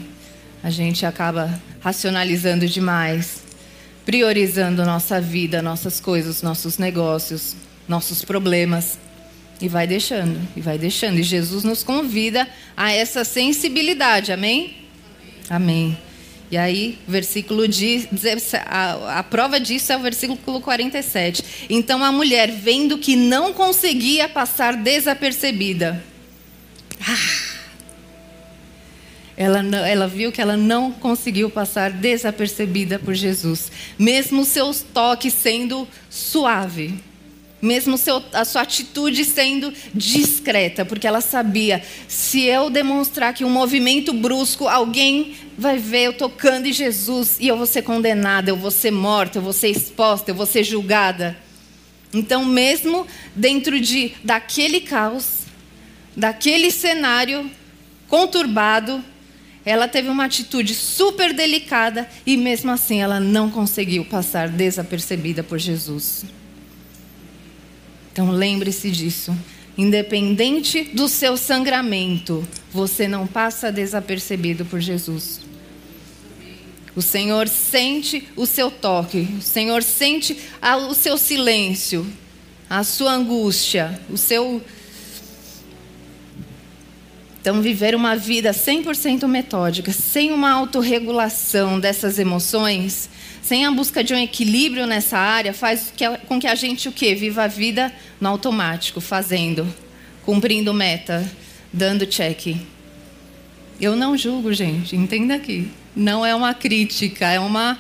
a 0.62 0.70
gente 0.70 1.06
acaba 1.06 1.58
racionalizando 1.80 2.68
demais, 2.68 3.42
priorizando 4.06 4.84
nossa 4.84 5.22
vida, 5.22 5.62
nossas 5.62 6.02
coisas, 6.02 6.42
nossos 6.42 6.78
negócios, 6.78 7.56
nossos 7.88 8.26
problemas. 8.26 9.00
E 9.62 9.70
vai 9.70 9.88
deixando, 9.88 10.38
e 10.54 10.60
vai 10.60 10.78
deixando. 10.78 11.20
E 11.20 11.24
Jesus 11.24 11.64
nos 11.64 11.82
convida 11.82 12.46
a 12.76 12.92
essa 12.92 13.24
sensibilidade, 13.24 14.34
amém? 14.34 14.76
Amém. 15.50 15.98
E 16.52 16.58
aí, 16.58 17.00
versículo 17.08 17.66
diz, 17.66 18.10
a, 18.66 19.20
a 19.20 19.24
prova 19.24 19.58
disso 19.58 19.94
é 19.94 19.96
o 19.98 20.02
versículo 20.02 20.60
47. 20.60 21.68
Então 21.70 22.04
a 22.04 22.12
mulher, 22.12 22.52
vendo 22.52 22.98
que 22.98 23.16
não 23.16 23.54
conseguia 23.54 24.28
passar 24.28 24.76
desapercebida, 24.76 26.04
ah, 27.08 27.52
ela, 29.38 29.60
ela 29.88 30.08
viu 30.10 30.30
que 30.30 30.42
ela 30.42 30.58
não 30.58 30.92
conseguiu 30.92 31.50
passar 31.50 31.90
desapercebida 31.90 33.00
por 33.00 33.14
Jesus, 33.14 33.72
mesmo 33.98 34.44
seus 34.44 34.82
toques 34.82 35.34
sendo 35.34 35.88
suave, 36.10 37.00
mesmo 37.62 37.98
seu, 37.98 38.24
a 38.34 38.44
sua 38.44 38.62
atitude 38.62 39.24
sendo 39.24 39.72
discreta, 39.94 40.84
porque 40.84 41.06
ela 41.06 41.22
sabia: 41.22 41.84
se 42.08 42.44
eu 42.44 42.70
demonstrar 42.70 43.34
que 43.34 43.46
um 43.46 43.50
movimento 43.50 44.14
brusco, 44.14 44.68
alguém 44.68 45.36
vai 45.58 45.78
ver 45.78 46.08
eu 46.08 46.14
tocando 46.14 46.66
em 46.66 46.74
Jesus 46.74 47.38
e 47.40 47.48
eu 47.48 47.58
vou 47.58 47.68
ser 47.68 47.84
condenada, 47.84 48.50
eu 48.50 48.58
vou 48.58 48.72
ser 48.72 48.92
morta, 48.92 49.38
eu 49.38 49.42
vou 49.42 49.54
ser 49.54 49.70
exposta, 49.70 50.32
eu 50.32 50.36
vou 50.36 50.46
ser 50.46 50.64
julgada. 50.64 51.38
Então, 52.14 52.44
mesmo 52.44 53.06
dentro 53.36 53.80
de 53.80 54.14
daquele 54.24 54.82
caos, 54.82 55.42
daquele 56.18 56.72
cenário 56.72 57.50
conturbado, 58.08 59.04
ela 59.64 59.88
teve 59.88 60.10
uma 60.10 60.26
atitude 60.26 60.74
super 60.74 61.34
delicada 61.34 62.10
e 62.26 62.36
mesmo 62.36 62.72
assim 62.72 63.02
ela 63.02 63.20
não 63.20 63.50
conseguiu 63.50 64.04
passar 64.04 64.50
desapercebida 64.50 65.44
por 65.44 65.60
Jesus. 65.60 66.26
Então 68.12 68.30
lembre-se 68.30 68.92
disso. 68.92 69.36
Independente 69.78 70.84
do 70.94 71.08
seu 71.08 71.38
sangramento, 71.38 72.46
você 72.72 73.08
não 73.08 73.26
passa 73.26 73.72
desapercebido 73.72 74.66
por 74.66 74.80
Jesus. 74.80 75.42
O 76.96 77.02
Senhor 77.02 77.48
sente 77.48 78.28
o 78.36 78.46
seu 78.46 78.70
toque, 78.70 79.28
o 79.40 79.42
Senhor 79.42 79.82
sente 79.82 80.38
o 80.90 80.94
seu 80.94 81.18
silêncio, 81.18 82.06
a 82.70 82.84
sua 82.84 83.14
angústia, 83.14 84.00
o 84.10 84.18
seu 84.18 84.62
então, 87.42 87.60
viver 87.60 87.96
uma 87.96 88.16
vida 88.16 88.52
100% 88.52 89.28
metódica, 89.28 89.92
sem 89.92 90.32
uma 90.32 90.52
autorregulação 90.52 91.80
dessas 91.80 92.20
emoções, 92.20 93.10
sem 93.42 93.66
a 93.66 93.72
busca 93.72 94.04
de 94.04 94.14
um 94.14 94.18
equilíbrio 94.18 94.86
nessa 94.86 95.18
área, 95.18 95.54
faz 95.54 95.92
com 96.28 96.40
que 96.40 96.48
a 96.48 96.56
gente 96.56 96.88
o 96.88 96.92
quê? 96.92 97.16
Viva 97.16 97.44
a 97.44 97.48
vida 97.48 97.92
no 98.20 98.30
automático, 98.30 99.02
fazendo, 99.02 99.68
cumprindo 100.24 100.74
meta, 100.74 101.30
dando 101.74 102.06
check. 102.06 102.58
Eu 103.80 103.96
não 103.96 104.16
julgo, 104.16 104.54
gente, 104.54 104.96
entenda 104.96 105.36
aqui. 105.36 105.68
Não 105.96 106.26
é 106.26 106.36
uma 106.36 106.54
crítica, 106.54 107.28
é 107.28 107.40
uma 107.40 107.78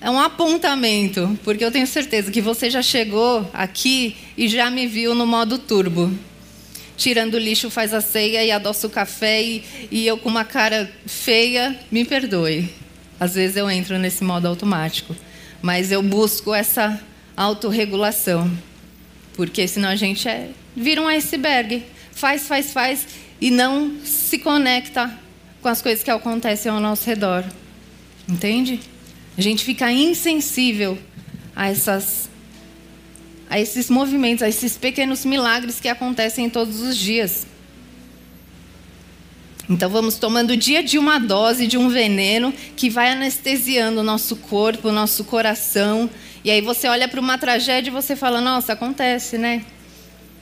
é 0.00 0.08
um 0.08 0.18
apontamento, 0.18 1.36
porque 1.42 1.64
eu 1.64 1.72
tenho 1.72 1.86
certeza 1.86 2.30
que 2.30 2.40
você 2.40 2.70
já 2.70 2.82
chegou 2.82 3.48
aqui 3.52 4.16
e 4.36 4.46
já 4.46 4.70
me 4.70 4.86
viu 4.86 5.14
no 5.14 5.26
modo 5.26 5.58
turbo. 5.58 6.12
tirando 6.96 7.34
o 7.34 7.38
lixo 7.38 7.70
faz 7.70 7.94
a 7.94 8.00
ceia 8.00 8.44
e 8.44 8.50
adoça 8.50 8.86
o 8.86 8.90
café 8.90 9.40
e, 9.42 9.64
e 9.90 10.06
eu 10.06 10.18
com 10.18 10.28
uma 10.28 10.44
cara 10.44 10.90
feia, 11.06 11.78
me 11.90 12.04
perdoe. 12.04 12.68
Às 13.20 13.34
vezes 13.34 13.56
eu 13.56 13.70
entro 13.70 13.98
nesse 13.98 14.22
modo 14.22 14.46
automático, 14.46 15.14
mas 15.60 15.90
eu 15.90 16.02
busco 16.02 16.54
essa 16.54 17.00
autorregulação, 17.36 18.50
porque 19.34 19.66
senão 19.66 19.88
a 19.88 19.96
gente 19.96 20.28
é, 20.28 20.50
vira 20.76 21.00
um 21.00 21.08
iceberg, 21.08 21.84
faz, 22.12 22.46
faz, 22.46 22.72
faz 22.72 23.06
e 23.40 23.50
não 23.50 23.96
se 24.04 24.38
conecta 24.38 25.12
com 25.60 25.68
as 25.68 25.82
coisas 25.82 26.02
que 26.02 26.10
acontecem 26.10 26.70
ao 26.70 26.80
nosso 26.80 27.06
redor. 27.06 27.44
Entende? 28.28 28.80
A 29.36 29.40
gente 29.40 29.64
fica 29.64 29.90
insensível 29.90 30.98
a 31.54 31.68
essas 31.68 32.28
a 33.50 33.58
esses 33.58 33.88
movimentos, 33.88 34.42
a 34.42 34.48
esses 34.48 34.76
pequenos 34.76 35.24
milagres 35.24 35.80
que 35.80 35.88
acontecem 35.88 36.50
todos 36.50 36.80
os 36.80 36.96
dias. 36.96 37.46
Então 39.68 39.90
vamos 39.90 40.16
tomando 40.16 40.56
dia 40.56 40.82
de 40.82 40.98
uma 40.98 41.18
dose 41.18 41.66
de 41.66 41.76
um 41.76 41.88
veneno 41.88 42.54
que 42.74 42.88
vai 42.88 43.10
anestesiando 43.10 44.00
o 44.00 44.04
nosso 44.04 44.36
corpo, 44.36 44.88
o 44.88 44.92
nosso 44.92 45.24
coração. 45.24 46.08
E 46.42 46.50
aí 46.50 46.60
você 46.60 46.88
olha 46.88 47.06
para 47.06 47.20
uma 47.20 47.36
tragédia 47.36 47.90
e 47.90 47.92
você 47.92 48.16
fala: 48.16 48.40
"Nossa, 48.40 48.72
acontece, 48.72 49.36
né?" 49.36 49.64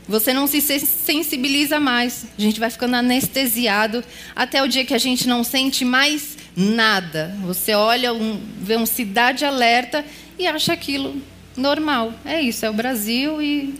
Você 0.08 0.32
não 0.32 0.46
se 0.46 0.60
sensibiliza 0.60 1.80
mais. 1.80 2.26
A 2.38 2.40
gente 2.40 2.60
vai 2.60 2.70
ficando 2.70 2.94
anestesiado 2.94 4.04
até 4.36 4.62
o 4.62 4.68
dia 4.68 4.84
que 4.84 4.94
a 4.94 4.98
gente 4.98 5.26
não 5.26 5.42
sente 5.42 5.84
mais 5.84 6.38
nada. 6.56 7.36
Você 7.42 7.74
olha, 7.74 8.14
um, 8.14 8.40
vê 8.60 8.76
um 8.76 8.86
cidade 8.86 9.44
alerta 9.44 10.04
e 10.38 10.46
acha 10.46 10.72
aquilo 10.72 11.20
normal. 11.56 12.14
É 12.24 12.40
isso, 12.40 12.64
é 12.64 12.70
o 12.70 12.72
Brasil 12.72 13.42
e 13.42 13.74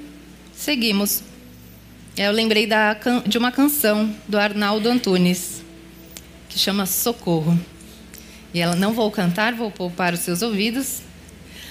seguimos. 0.53 1.23
Eu 2.17 2.33
lembrei 2.33 2.67
da, 2.67 2.97
de 3.27 3.37
uma 3.37 3.53
canção 3.53 4.15
do 4.27 4.39
Arnaldo 4.39 4.89
Antunes, 4.89 5.63
que 6.49 6.59
chama 6.59 6.87
Socorro. 6.87 7.59
E 8.55 8.61
ela 8.61 8.75
não 8.75 8.93
vou 8.93 9.11
cantar, 9.11 9.53
vou 9.55 9.71
poupar 9.71 10.15
os 10.15 10.21
seus 10.21 10.41
ouvidos. 10.43 11.01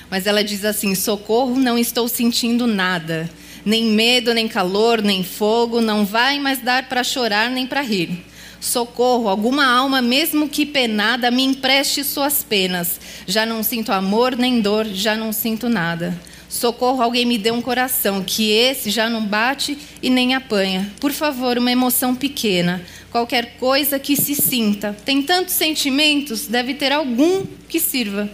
Mas 0.10 0.28
ela 0.28 0.44
diz 0.44 0.64
assim: 0.64 0.94
Socorro, 0.94 1.56
não 1.56 1.78
estou 1.78 2.08
sentindo 2.08 2.68
nada 2.68 3.30
nem 3.66 3.86
medo, 3.86 4.34
nem 4.34 4.48
calor, 4.48 5.02
nem 5.02 5.24
fogo, 5.24 5.82
não 5.82 6.06
vai 6.06 6.40
mais 6.40 6.60
dar 6.60 6.88
para 6.88 7.04
chorar 7.04 7.50
nem 7.50 7.66
para 7.66 7.82
rir. 7.82 8.24
Socorro, 8.62 9.28
alguma 9.28 9.66
alma, 9.66 10.02
mesmo 10.02 10.48
que 10.48 10.66
penada, 10.66 11.32
me 11.32 11.44
empreste 11.44 12.04
suas 12.04 12.44
penas. 12.44 13.00
Já 13.28 13.46
não 13.46 13.64
sinto 13.64 13.92
amor 13.92 14.36
nem 14.36 14.62
dor, 14.62 14.86
já 14.86 15.16
não 15.16 15.34
sinto 15.34 15.68
nada. 15.68 16.16
Socorro, 16.55 17.01
alguém 17.01 17.25
me 17.25 17.38
dê 17.38 17.51
um 17.51 17.62
coração, 17.62 18.24
que 18.24 18.51
esse 18.51 18.89
já 18.89 19.09
não 19.09 19.25
bate 19.25 19.77
e 20.01 20.09
nem 20.09 20.35
apanha. 20.35 20.91
Por 21.00 21.12
favor, 21.12 21.57
uma 21.57 21.71
emoção 21.71 22.15
pequena, 22.15 22.83
qualquer 23.12 23.57
coisa 23.57 24.00
que 24.00 24.15
se 24.15 24.35
sinta. 24.35 24.95
Tem 25.05 25.21
tantos 25.21 25.53
sentimentos, 25.53 26.47
deve 26.47 26.74
ter 26.74 26.91
algum 26.91 27.45
que 27.67 27.79
sirva. 27.79 28.29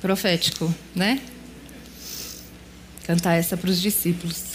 Profético, 0.00 0.72
né? 0.94 1.20
cantar 3.08 3.36
essa 3.36 3.56
para 3.56 3.70
os 3.70 3.80
discípulos. 3.80 4.47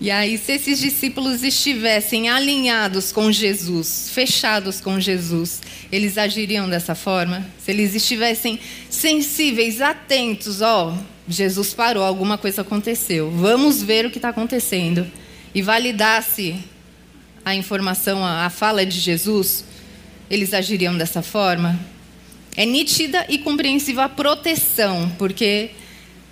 E 0.00 0.12
aí, 0.12 0.38
se 0.38 0.52
esses 0.52 0.78
discípulos 0.78 1.42
estivessem 1.42 2.28
alinhados 2.28 3.10
com 3.10 3.32
Jesus, 3.32 4.10
fechados 4.12 4.80
com 4.80 5.00
Jesus, 5.00 5.60
eles 5.90 6.16
agiriam 6.16 6.70
dessa 6.70 6.94
forma? 6.94 7.44
Se 7.58 7.72
eles 7.72 7.96
estivessem 7.96 8.60
sensíveis, 8.88 9.80
atentos, 9.80 10.62
ó, 10.62 10.96
Jesus 11.28 11.74
parou, 11.74 12.04
alguma 12.04 12.38
coisa 12.38 12.62
aconteceu, 12.62 13.28
vamos 13.32 13.82
ver 13.82 14.06
o 14.06 14.10
que 14.10 14.18
está 14.18 14.28
acontecendo, 14.28 15.04
e 15.52 15.60
validasse 15.60 16.54
a 17.44 17.56
informação, 17.56 18.24
a 18.24 18.48
fala 18.50 18.86
de 18.86 19.00
Jesus, 19.00 19.64
eles 20.30 20.54
agiriam 20.54 20.96
dessa 20.96 21.22
forma? 21.22 21.76
É 22.56 22.64
nítida 22.64 23.26
e 23.28 23.38
compreensiva 23.38 24.04
a 24.04 24.08
proteção, 24.08 25.10
porque 25.18 25.70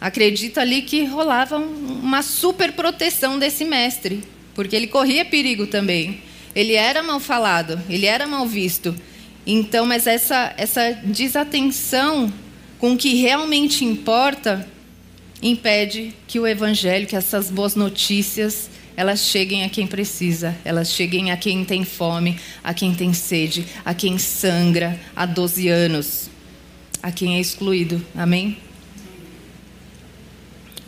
acredito 0.01 0.59
ali 0.59 0.83
que 0.83 1.05
rolava 1.05 1.57
uma 1.59 2.23
super 2.23 2.73
proteção 2.73 3.39
desse 3.39 3.65
mestre, 3.65 4.23
porque 4.55 4.77
ele 4.77 4.87
corria 4.87 5.25
perigo 5.25 5.67
também. 5.67 6.21
Ele 6.55 6.75
era 6.75 7.03
mal 7.03 7.21
falado, 7.21 7.81
ele 7.89 8.07
era 8.07 8.27
mal 8.27 8.47
visto. 8.47 8.95
Então, 9.47 9.87
mas 9.87 10.07
essa, 10.07 10.55
essa 10.57 10.93
desatenção 11.05 12.33
com 12.79 12.95
o 12.95 12.97
que 12.97 13.15
realmente 13.15 13.85
importa 13.85 14.67
impede 15.43 16.15
que 16.27 16.41
o 16.41 16.47
evangelho, 16.47 17.07
que 17.07 17.15
essas 17.15 17.51
boas 17.51 17.75
notícias, 17.75 18.71
elas 18.97 19.21
cheguem 19.21 19.65
a 19.65 19.69
quem 19.69 19.87
precisa, 19.87 20.57
elas 20.65 20.91
cheguem 20.91 21.31
a 21.31 21.37
quem 21.37 21.65
tem 21.65 21.85
fome, 21.85 22.39
a 22.65 22.73
quem 22.73 22.95
tem 22.95 23.13
sede, 23.13 23.67
a 23.85 23.93
quem 23.93 24.19
sangra 24.19 24.99
há 25.15 25.27
12 25.27 25.69
anos, 25.69 26.31
a 27.03 27.13
quem 27.13 27.37
é 27.37 27.41
excluído. 27.41 28.05
Amém? 28.15 28.57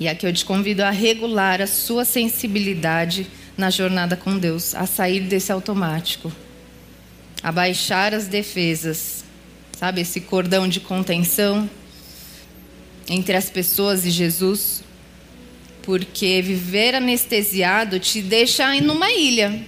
E 0.01 0.07
aqui 0.07 0.27
eu 0.27 0.33
te 0.33 0.45
convido 0.45 0.83
a 0.83 0.91
regular 0.91 1.61
a 1.61 1.67
sua 1.67 2.05
sensibilidade 2.05 3.27
na 3.57 3.69
jornada 3.69 4.17
com 4.17 4.39
Deus, 4.39 4.73
a 4.75 4.87
sair 4.87 5.21
desse 5.21 5.51
automático, 5.51 6.33
a 7.43 7.51
baixar 7.51 8.15
as 8.15 8.29
defesas, 8.29 9.25
sabe, 9.77 10.03
esse 10.03 10.21
cordão 10.21 10.69
de 10.69 10.79
contenção 10.79 11.69
entre 13.09 13.37
as 13.37 13.51
pessoas 13.51 14.05
e 14.07 14.11
Jesus, 14.11 14.85
porque 15.83 16.41
viver 16.43 16.95
anestesiado 16.95 17.99
te 17.99 18.23
deixa 18.23 18.77
em 18.77 18.81
numa 18.81 19.11
ilha. 19.11 19.61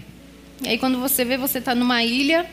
E 0.63 0.69
aí 0.69 0.79
quando 0.79 1.01
você 1.01 1.25
vê, 1.25 1.37
você 1.37 1.59
está 1.59 1.75
numa 1.75 2.05
ilha, 2.05 2.47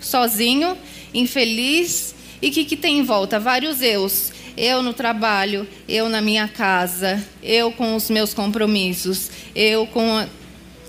sozinho, 0.00 0.76
infeliz, 1.14 2.12
e 2.42 2.48
o 2.48 2.52
que, 2.52 2.64
que 2.64 2.76
tem 2.76 2.98
em 2.98 3.04
volta? 3.04 3.38
Vários 3.38 3.82
eus 3.82 4.32
eu 4.60 4.82
no 4.82 4.92
trabalho, 4.92 5.66
eu 5.88 6.06
na 6.10 6.20
minha 6.20 6.46
casa, 6.46 7.24
eu 7.42 7.72
com 7.72 7.96
os 7.96 8.10
meus 8.10 8.34
compromissos, 8.34 9.30
eu 9.54 9.86
com 9.86 10.18
a... 10.18 10.26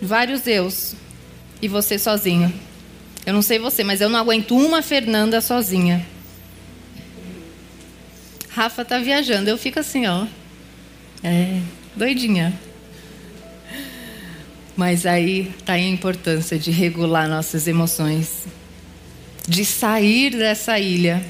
vários 0.02 0.46
eus 0.46 0.94
e 1.62 1.70
você 1.70 1.98
sozinho. 1.98 2.54
Eu 3.26 3.34
não 3.34 3.42
sei 3.42 3.60
você, 3.60 3.82
mas 3.82 4.02
eu 4.02 4.10
não 4.10 4.20
aguento 4.20 4.58
uma 4.58 4.82
Fernanda 4.82 5.40
sozinha. 5.40 6.06
Rafa 8.50 8.84
tá 8.84 9.00
viajando, 9.00 9.50
eu 9.50 9.58
fico 9.58 9.80
assim, 9.80 10.06
ó. 10.06 10.28
É, 11.24 11.62
doidinha. 11.96 12.54
Mas 14.76 15.06
aí 15.06 15.50
tá 15.64 15.74
aí 15.74 15.86
a 15.86 15.90
importância 15.90 16.60
de 16.60 16.72
regular 16.72 17.30
nossas 17.30 17.68
emoções, 17.68 18.48
de 19.48 19.64
sair 19.64 20.32
dessa 20.32 20.78
ilha 20.78 21.24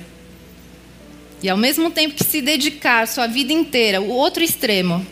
e 1.44 1.50
ao 1.50 1.58
mesmo 1.58 1.90
tempo 1.90 2.16
que 2.16 2.24
se 2.24 2.42
dedicar 2.42 3.08
sua 3.08 3.28
vida 3.28 3.52
inteira, 3.52 4.00
o 4.00 4.10
outro 4.10 4.44
extremo, 4.44 5.06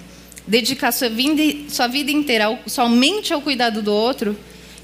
dedicar 0.46 0.92
sua 0.92 1.10
vida, 1.10 1.42
sua 1.70 1.88
vida 1.88 2.12
inteira 2.12 2.46
ao, 2.46 2.60
somente 2.68 3.34
ao 3.34 3.42
cuidado 3.42 3.82
do 3.82 3.92
outro, 3.92 4.38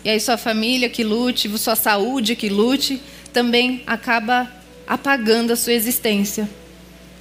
e 0.04 0.10
aí 0.10 0.20
sua 0.20 0.38
família 0.38 0.90
que 0.90 1.04
lute, 1.04 1.50
sua 1.58 1.76
saúde 1.76 2.36
que 2.36 2.50
lute, 2.50 3.00
também 3.32 3.84
acaba 3.86 4.52
apagando 4.88 5.54
a 5.54 5.56
sua 5.56 5.74
existência. 5.74 6.50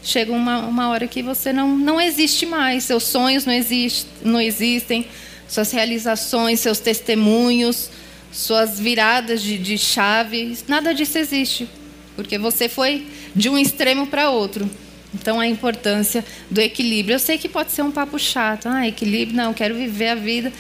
Chega 0.03 0.33
uma, 0.33 0.59
uma 0.61 0.89
hora 0.91 1.07
que 1.07 1.23
você 1.23 1.53
não, 1.53 1.77
não 1.77 2.01
existe 2.01 2.45
mais, 2.45 2.85
seus 2.85 3.05
sonhos 3.05 3.47
não, 3.47 3.53
exist, 3.53 4.07
não 4.23 4.41
existem, 4.41 5.07
suas 5.49 5.71
realizações, 5.73 6.61
seus 6.61 6.79
testemunhos, 6.79 7.91
suas 8.31 8.79
viradas 8.79 9.43
de, 9.43 9.57
de 9.57 9.79
chave, 9.79 10.57
nada 10.67 10.95
disso 10.95 11.17
existe. 11.19 11.69
Porque 12.17 12.39
você 12.39 12.69
foi 12.69 13.07
de 13.35 13.49
um 13.49 13.59
extremo 13.59 14.07
para 14.07 14.31
outro. 14.31 14.69
Então, 15.15 15.39
a 15.39 15.47
importância 15.47 16.25
do 16.51 16.61
equilíbrio. 16.61 17.15
Eu 17.15 17.19
sei 17.21 17.39
que 17.39 17.49
pode 17.49 17.73
ser 17.73 17.83
um 17.83 17.91
papo 17.91 18.19
chato. 18.19 18.67
Ah, 18.69 18.87
equilíbrio, 18.87 19.37
não, 19.37 19.55
quero 19.55 19.75
viver 19.75 20.09
a 20.09 20.15
vida. 20.15 20.53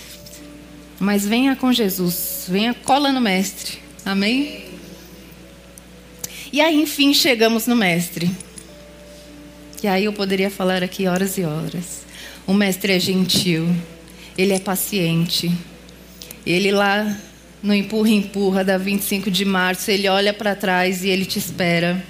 Mas 0.98 1.26
venha 1.26 1.56
com 1.56 1.72
Jesus. 1.72 2.46
Venha, 2.48 2.72
cola 2.72 3.10
no 3.10 3.20
Mestre. 3.20 3.78
Amém? 4.04 4.64
E 6.52 6.60
aí, 6.60 6.80
enfim, 6.80 7.12
chegamos 7.12 7.66
no 7.66 7.74
Mestre. 7.74 8.30
E 9.82 9.88
aí 9.88 10.04
eu 10.04 10.12
poderia 10.12 10.50
falar 10.50 10.82
aqui 10.82 11.06
horas 11.06 11.36
e 11.36 11.42
horas. 11.42 12.02
O 12.46 12.54
Mestre 12.54 12.92
é 12.92 13.00
gentil. 13.00 13.68
Ele 14.38 14.52
é 14.52 14.60
paciente. 14.60 15.50
Ele 16.46 16.70
lá 16.70 17.16
no 17.64 17.74
empurra 17.74 18.10
empurra 18.10 18.62
da 18.62 18.76
25 18.76 19.30
de 19.30 19.42
março, 19.42 19.90
ele 19.90 20.06
olha 20.06 20.34
para 20.34 20.54
trás 20.54 21.02
e 21.02 21.08
ele 21.08 21.24
te 21.24 21.38
espera. 21.38 22.04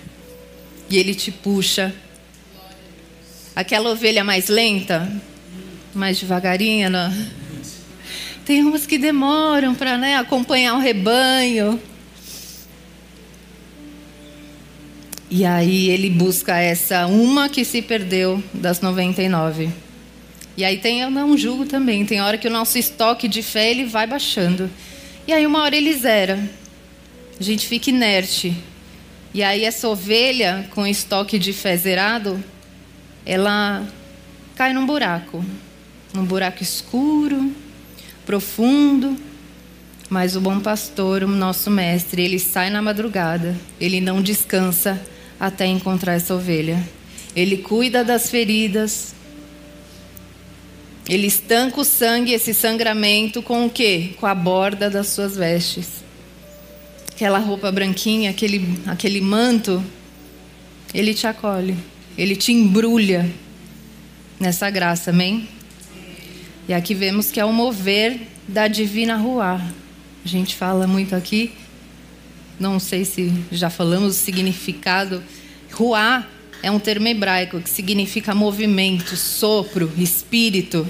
E 0.91 0.99
ele 0.99 1.15
te 1.15 1.31
puxa. 1.31 1.95
Aquela 3.55 3.91
ovelha 3.91 4.25
mais 4.25 4.49
lenta, 4.49 5.09
mais 5.95 6.19
devagarinha, 6.19 6.91
né? 6.91 7.31
tem 8.45 8.65
umas 8.65 8.85
que 8.85 8.99
demoram 8.99 9.77
para 9.77 9.97
né, 9.97 10.17
acompanhar 10.17 10.75
o 10.75 10.81
rebanho. 10.81 11.81
E 15.31 15.45
aí 15.45 15.89
ele 15.89 16.11
busca 16.11 16.59
essa 16.59 17.07
uma 17.07 17.49
que 17.49 17.65
se 17.65 17.81
perdeu 17.81 18.43
das 18.53 18.81
99. 18.81 19.71
E 20.57 20.65
aí 20.65 20.79
tem, 20.79 21.09
não 21.09 21.39
julgo 21.39 21.65
também, 21.65 22.05
tem 22.05 22.21
hora 22.21 22.37
que 22.37 22.49
o 22.49 22.51
nosso 22.51 22.77
estoque 22.77 23.29
de 23.29 23.41
fé 23.41 23.71
ele 23.71 23.85
vai 23.85 24.05
baixando. 24.05 24.69
E 25.27 25.33
aí 25.33 25.47
uma 25.47 25.63
hora 25.63 25.75
ele 25.75 25.95
zera. 25.95 26.39
A 27.41 27.43
gente 27.43 27.67
fica 27.67 27.89
inerte. 27.89 28.55
E 29.33 29.43
aí 29.43 29.65
essa 29.65 29.89
ovelha 29.89 30.69
com 30.71 30.87
estoque 30.87 31.39
de 31.39 31.53
fé 31.53 31.77
zerado, 31.77 32.43
ela 33.25 33.87
cai 34.55 34.75
num 34.75 34.85
buraco. 34.85 35.45
Num 36.13 36.25
buraco 36.25 36.63
escuro, 36.63 37.53
profundo. 38.27 39.17
Mas 40.11 40.37
o 40.37 40.41
bom 40.43 40.61
pastor, 40.61 41.23
o 41.23 41.29
nosso 41.29 41.71
mestre, 41.71 42.23
ele 42.23 42.39
sai 42.39 42.69
na 42.69 42.83
madrugada. 42.83 43.57
Ele 43.81 44.03
não 44.03 44.21
descansa 44.21 45.01
até 45.41 45.65
encontrar 45.65 46.13
essa 46.13 46.35
ovelha. 46.35 46.87
Ele 47.35 47.57
cuida 47.57 48.05
das 48.05 48.31
feridas, 48.31 49.14
ele 51.09 51.27
estanca 51.27 51.81
o 51.81 51.85
sangue, 51.85 52.33
esse 52.33 52.55
sangramento, 52.55 53.43
com 53.43 53.67
o 53.67 53.71
quê? 53.71 54.11
Com 54.19 54.27
a 54.27 54.35
borda 54.35 54.89
das 54.89 55.09
suas 55.09 55.37
vestes. 55.37 56.03
Aquela 57.13 57.39
roupa 57.39 57.71
branquinha, 57.71 58.31
aquele, 58.31 58.81
aquele 58.87 59.21
manto, 59.21 59.85
ele 60.93 61.13
te 61.13 61.27
acolhe, 61.27 61.77
ele 62.17 62.35
te 62.35 62.53
embrulha 62.53 63.31
nessa 64.41 64.71
graça, 64.71 65.11
amém? 65.11 65.49
E 66.67 66.73
aqui 66.73 66.95
vemos 66.95 67.31
que 67.31 67.39
é 67.39 67.45
o 67.45 67.53
mover 67.53 68.21
da 68.49 68.67
divina 68.67 69.17
rua. 69.17 69.61
A 70.25 70.29
gente 70.29 70.55
fala 70.55 70.87
muito 70.87 71.15
aqui, 71.15 71.53
não 72.59 72.81
sei 72.81 73.05
se 73.05 73.33
já 73.53 73.69
falamos 73.69 74.17
o 74.17 74.19
significado. 74.19 75.23
Ruá 75.71 76.27
é 76.65 76.71
um 76.71 76.79
termo 76.79 77.07
hebraico 77.07 77.61
que 77.61 77.69
significa 77.69 78.35
movimento, 78.35 79.17
sopro, 79.19 79.93
espírito. 79.99 80.89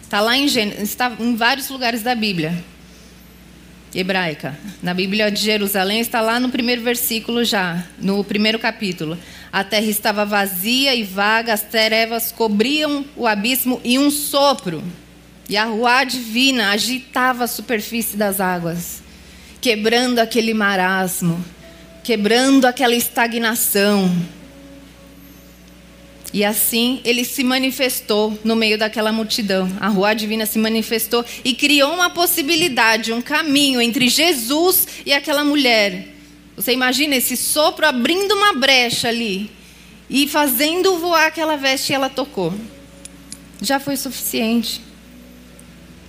Está 0.00 0.20
lá 0.20 0.36
em, 0.36 0.46
está 0.46 1.12
em 1.18 1.34
vários 1.34 1.68
lugares 1.68 2.02
da 2.02 2.14
Bíblia 2.14 2.56
hebraica. 3.92 4.56
Na 4.80 4.94
Bíblia 4.94 5.28
de 5.28 5.40
Jerusalém 5.40 6.00
está 6.00 6.20
lá 6.20 6.38
no 6.38 6.50
primeiro 6.50 6.82
versículo 6.82 7.44
já, 7.44 7.84
no 7.98 8.22
primeiro 8.22 8.60
capítulo. 8.60 9.18
A 9.52 9.64
terra 9.64 9.86
estava 9.86 10.24
vazia 10.24 10.94
e 10.94 11.02
vaga, 11.02 11.52
as 11.52 11.62
trevas 11.62 12.30
cobriam 12.30 13.04
o 13.16 13.26
abismo 13.26 13.80
e 13.82 13.98
um 13.98 14.08
sopro. 14.08 14.84
E 15.48 15.56
a 15.56 15.64
rua 15.64 16.04
divina 16.04 16.70
agitava 16.70 17.42
a 17.42 17.48
superfície 17.48 18.16
das 18.16 18.40
águas, 18.40 19.02
quebrando 19.60 20.20
aquele 20.20 20.54
marasmo, 20.54 21.44
quebrando 22.04 22.66
aquela 22.66 22.94
estagnação. 22.94 24.35
E 26.36 26.44
assim 26.44 27.00
ele 27.02 27.24
se 27.24 27.42
manifestou 27.42 28.38
no 28.44 28.54
meio 28.54 28.76
daquela 28.76 29.10
multidão. 29.10 29.74
A 29.80 29.88
rua 29.88 30.12
divina 30.12 30.44
se 30.44 30.58
manifestou 30.58 31.24
e 31.42 31.54
criou 31.54 31.94
uma 31.94 32.10
possibilidade, 32.10 33.10
um 33.10 33.22
caminho 33.22 33.80
entre 33.80 34.06
Jesus 34.06 34.86
e 35.06 35.14
aquela 35.14 35.42
mulher. 35.42 36.08
Você 36.54 36.74
imagina 36.74 37.16
esse 37.16 37.38
sopro 37.38 37.86
abrindo 37.86 38.32
uma 38.32 38.52
brecha 38.52 39.08
ali 39.08 39.50
e 40.10 40.28
fazendo 40.28 40.98
voar 40.98 41.28
aquela 41.28 41.56
veste 41.56 41.92
e 41.92 41.94
ela 41.94 42.10
tocou. 42.10 42.52
Já 43.62 43.80
foi 43.80 43.96
suficiente. 43.96 44.82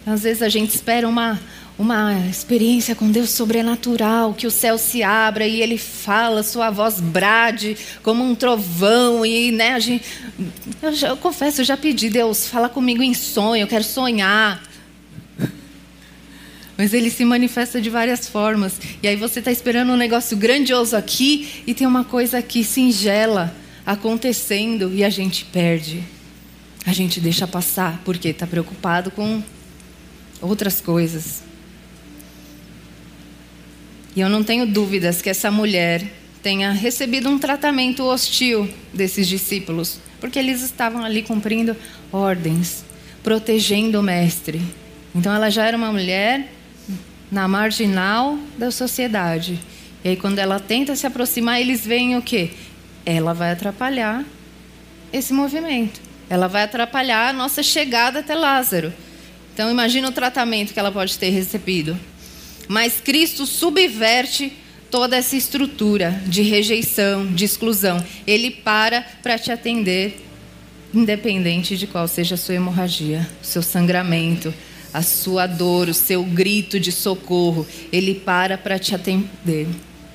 Às 0.06 0.24
vezes 0.24 0.42
a 0.42 0.50
gente 0.50 0.76
espera 0.76 1.08
uma 1.08 1.40
uma 1.78 2.26
experiência 2.28 2.96
com 2.96 3.12
Deus 3.12 3.30
sobrenatural, 3.30 4.34
que 4.34 4.48
o 4.48 4.52
céu 4.52 4.78
se 4.80 5.04
abra 5.04 5.46
e 5.46 5.62
ele 5.62 5.78
fala, 5.78 6.42
sua 6.42 6.72
voz 6.72 7.00
brade 7.00 7.78
como 8.02 8.24
um 8.24 8.34
trovão 8.34 9.24
e 9.24 9.52
né, 9.52 9.74
a 9.74 9.80
gente, 9.80 10.04
eu, 10.82 10.94
já, 10.94 11.10
eu 11.10 11.18
confesso, 11.18 11.62
eu 11.62 11.66
já 11.66 11.78
pedi 11.78 12.10
Deus, 12.10 12.48
fala 12.48 12.68
comigo 12.68 13.04
em 13.04 13.14
sonho, 13.14 13.62
eu 13.62 13.68
quero 13.68 13.84
sonhar. 13.84 14.64
Mas 16.76 16.94
ele 16.94 17.10
se 17.10 17.26
manifesta 17.26 17.82
de 17.82 17.90
várias 17.90 18.28
formas. 18.28 18.80
E 19.02 19.08
aí 19.08 19.16
você 19.16 19.40
está 19.40 19.52
esperando 19.52 19.92
um 19.92 19.98
negócio 19.98 20.38
grandioso 20.38 20.96
aqui 20.96 21.64
e 21.66 21.74
tem 21.74 21.88
uma 21.88 22.04
coisa 22.04 22.38
aqui 22.38 22.64
singela 22.64 23.56
acontecendo 23.84 24.94
e 24.94 25.04
a 25.04 25.10
gente 25.10 25.44
perde. 25.46 26.04
A 26.86 26.94
gente 26.94 27.20
deixa 27.20 27.48
passar 27.48 28.00
porque 28.06 28.30
está 28.30 28.46
preocupado 28.46 29.10
com 29.10 29.42
outras 30.40 30.80
coisas. 30.80 31.47
E 34.18 34.20
eu 34.20 34.30
não 34.30 34.44
tenho 34.44 34.66
dúvidas 34.66 35.22
que 35.22 35.30
essa 35.30 35.52
mulher 35.52 36.04
tenha 36.42 36.72
recebido 36.72 37.30
um 37.30 37.38
tratamento 37.38 38.04
hostil 38.04 38.68
desses 38.92 39.28
discípulos, 39.28 40.00
porque 40.20 40.40
eles 40.40 40.64
estavam 40.64 41.06
ali 41.06 41.22
cumprindo 41.22 41.78
ordens, 42.12 42.84
protegendo 43.22 44.00
o 44.00 44.02
mestre. 44.02 44.60
Então 45.14 45.32
ela 45.32 45.52
já 45.52 45.68
era 45.68 45.78
uma 45.78 45.92
mulher 45.92 46.52
na 47.32 47.48
marginal 47.48 48.40
da 48.58 48.72
sociedade. 48.72 49.60
E 50.04 50.10
aí 50.10 50.16
quando 50.16 50.40
ela 50.40 50.60
tenta 50.60 50.96
se 50.96 51.06
aproximar, 51.06 51.62
eles 51.62 51.86
veem 51.86 52.18
o 52.18 52.22
quê? 52.24 52.50
Ela 53.06 53.36
vai 53.36 53.52
atrapalhar 53.52 54.26
esse 55.14 55.32
movimento. 55.32 56.02
Ela 56.28 56.48
vai 56.48 56.64
atrapalhar 56.64 57.30
a 57.30 57.34
nossa 57.34 57.62
chegada 57.62 58.22
até 58.22 58.34
Lázaro. 58.34 58.92
Então 59.54 59.70
imagina 59.70 60.08
o 60.08 60.12
tratamento 60.12 60.74
que 60.74 60.80
ela 60.80 60.92
pode 60.92 61.20
ter 61.20 61.30
recebido. 61.30 61.96
Mas 62.68 63.00
Cristo 63.00 63.46
subverte 63.46 64.52
toda 64.92 65.18
essa 65.18 65.36
estrutura 65.36 66.22
de 66.26 66.42
rejeição, 66.42 67.26
de 67.28 67.46
exclusão. 67.46 68.04
Ele 68.26 68.52
para 68.52 69.02
para 69.22 69.38
te 69.38 69.52
atender, 69.52 70.20
independente 70.94 71.78
de 71.78 71.88
qual 71.88 72.08
seja 72.08 72.36
a 72.36 72.38
sua 72.38 72.56
hemorragia, 72.56 73.28
o 73.42 73.46
seu 73.46 73.62
sangramento, 73.62 74.54
a 74.94 75.02
sua 75.02 75.48
dor, 75.48 75.90
o 75.90 75.94
seu 75.94 76.24
grito 76.24 76.80
de 76.80 76.92
socorro. 76.92 77.66
Ele 77.92 78.16
para 78.16 78.58
para 78.58 78.80
te 78.80 78.96
atender, 78.96 79.68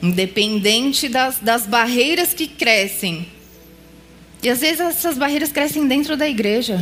independente 0.03 1.09
das, 1.09 1.39
das 1.39 1.67
barreiras 1.67 2.35
que 2.35 2.47
crescem. 2.47 3.27
E 4.43 4.51
às 4.51 4.61
vezes 4.61 4.81
essas 4.81 5.17
barreiras 5.17 5.53
crescem 5.53 5.87
dentro 5.87 6.17
da 6.17 6.29
igreja 6.29 6.81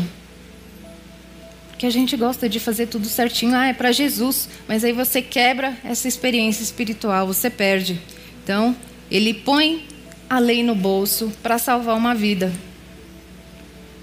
que 1.80 1.86
a 1.86 1.90
gente 1.90 2.14
gosta 2.14 2.46
de 2.46 2.60
fazer 2.60 2.88
tudo 2.88 3.06
certinho, 3.06 3.54
ah, 3.56 3.68
é 3.68 3.72
para 3.72 3.90
Jesus, 3.90 4.50
mas 4.68 4.84
aí 4.84 4.92
você 4.92 5.22
quebra 5.22 5.74
essa 5.82 6.06
experiência 6.06 6.62
espiritual, 6.62 7.26
você 7.26 7.48
perde. 7.48 7.98
Então, 8.44 8.76
ele 9.10 9.32
põe 9.32 9.86
a 10.28 10.38
lei 10.38 10.62
no 10.62 10.74
bolso 10.74 11.32
para 11.42 11.56
salvar 11.56 11.96
uma 11.96 12.14
vida. 12.14 12.52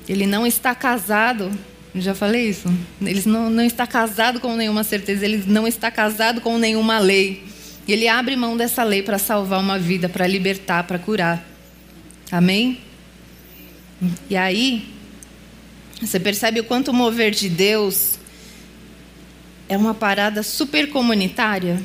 Ele 0.10 0.26
não 0.26 0.48
está 0.48 0.74
casado, 0.74 1.52
já 1.94 2.16
falei 2.16 2.50
isso? 2.50 2.68
Ele 3.00 3.22
não, 3.28 3.48
não 3.48 3.64
está 3.64 3.86
casado 3.86 4.40
com 4.40 4.56
nenhuma 4.56 4.84
certeza, 4.84 5.24
ele 5.24 5.44
não 5.46 5.68
está 5.68 5.92
casado 5.92 6.42
com 6.42 6.58
nenhuma 6.58 6.98
lei. 6.98 7.44
Ele 7.88 8.08
abre 8.08 8.36
mão 8.36 8.58
dessa 8.58 8.84
lei 8.84 9.04
para 9.04 9.20
salvar 9.20 9.60
uma 9.60 9.78
vida, 9.78 10.10
para 10.10 10.26
libertar, 10.26 10.86
para 10.86 10.98
curar. 10.98 11.48
Amém? 12.32 12.80
E 14.28 14.36
aí, 14.36 14.97
você 16.02 16.20
percebe 16.20 16.60
o 16.60 16.64
quanto 16.64 16.92
o 16.92 16.94
mover 16.94 17.32
de 17.32 17.50
Deus 17.50 18.20
é 19.68 19.76
uma 19.76 19.94
parada 19.94 20.44
super 20.44 20.90
comunitária? 20.90 21.82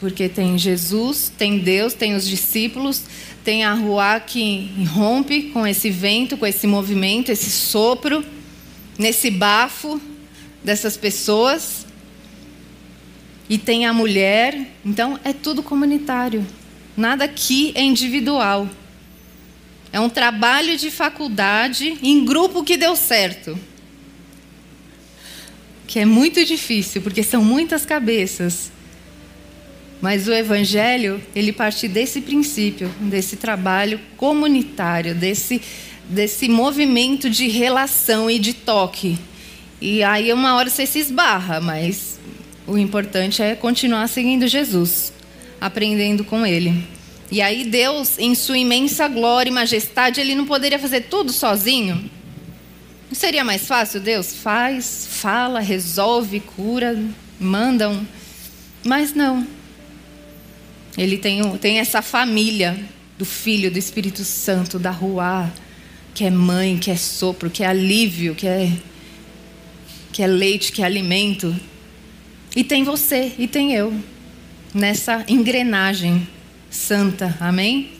Porque 0.00 0.28
tem 0.28 0.56
Jesus, 0.58 1.30
tem 1.36 1.58
Deus, 1.58 1.94
tem 1.94 2.14
os 2.14 2.26
discípulos, 2.26 3.04
tem 3.44 3.64
a 3.64 3.74
rua 3.74 4.18
que 4.18 4.70
rompe 4.92 5.50
com 5.50 5.66
esse 5.66 5.90
vento, 5.90 6.36
com 6.36 6.46
esse 6.46 6.66
movimento, 6.66 7.30
esse 7.30 7.50
sopro, 7.50 8.24
nesse 8.98 9.30
bafo 9.30 10.00
dessas 10.64 10.96
pessoas. 10.96 11.86
E 13.48 13.58
tem 13.58 13.84
a 13.84 13.92
mulher, 13.92 14.68
então 14.84 15.20
é 15.22 15.32
tudo 15.32 15.62
comunitário. 15.62 16.44
Nada 16.96 17.24
aqui 17.24 17.72
é 17.74 17.82
individual. 17.82 18.68
É 19.92 20.00
um 20.00 20.08
trabalho 20.08 20.76
de 20.76 20.90
faculdade 20.90 21.98
em 22.02 22.24
grupo 22.24 22.64
que 22.64 22.76
deu 22.76 22.96
certo. 22.96 23.58
Que 25.86 26.00
é 26.00 26.04
muito 26.04 26.44
difícil, 26.44 27.02
porque 27.02 27.22
são 27.22 27.44
muitas 27.44 27.84
cabeças. 27.84 28.72
Mas 30.00 30.26
o 30.26 30.32
evangelho, 30.32 31.22
ele 31.36 31.52
parte 31.52 31.86
desse 31.86 32.22
princípio, 32.22 32.88
desse 33.00 33.36
trabalho 33.36 34.00
comunitário, 34.16 35.14
desse 35.14 35.60
desse 36.08 36.48
movimento 36.48 37.30
de 37.30 37.48
relação 37.48 38.30
e 38.30 38.38
de 38.38 38.52
toque. 38.52 39.18
E 39.80 40.02
aí 40.02 40.32
uma 40.32 40.54
hora 40.54 40.68
você 40.68 40.86
se 40.86 40.98
esbarra, 40.98 41.60
mas 41.60 42.20
o 42.66 42.78
importante 42.78 43.42
é 43.42 43.54
continuar 43.54 44.08
seguindo 44.08 44.46
Jesus, 44.46 45.12
aprendendo 45.60 46.24
com 46.24 46.46
ele. 46.46 46.84
E 47.32 47.40
aí 47.40 47.64
Deus, 47.64 48.18
em 48.18 48.34
sua 48.34 48.58
imensa 48.58 49.08
glória 49.08 49.48
e 49.48 49.54
majestade, 49.54 50.20
ele 50.20 50.34
não 50.34 50.44
poderia 50.44 50.78
fazer 50.78 51.04
tudo 51.04 51.32
sozinho? 51.32 52.10
Não 53.08 53.14
seria 53.14 53.42
mais 53.42 53.66
fácil? 53.66 54.02
Deus 54.02 54.36
faz, 54.36 55.08
fala, 55.10 55.58
resolve, 55.58 56.40
cura, 56.40 57.02
manda 57.40 57.88
um. 57.88 58.04
Mas 58.84 59.14
não. 59.14 59.46
Ele 60.98 61.16
tem, 61.16 61.40
tem 61.56 61.78
essa 61.78 62.02
família 62.02 62.78
do 63.16 63.24
Filho, 63.24 63.70
do 63.70 63.78
Espírito 63.78 64.24
Santo, 64.24 64.78
da 64.78 64.90
Ruá, 64.90 65.50
que 66.12 66.24
é 66.24 66.30
mãe, 66.30 66.76
que 66.76 66.90
é 66.90 66.96
sopro, 66.96 67.48
que 67.48 67.64
é 67.64 67.66
alívio, 67.66 68.34
que 68.34 68.46
é, 68.46 68.70
que 70.12 70.22
é 70.22 70.26
leite, 70.26 70.70
que 70.70 70.82
é 70.82 70.84
alimento. 70.84 71.56
E 72.54 72.62
tem 72.62 72.84
você 72.84 73.32
e 73.38 73.48
tem 73.48 73.72
eu 73.72 73.98
nessa 74.74 75.24
engrenagem 75.26 76.28
santa. 76.72 77.36
Amém? 77.38 77.92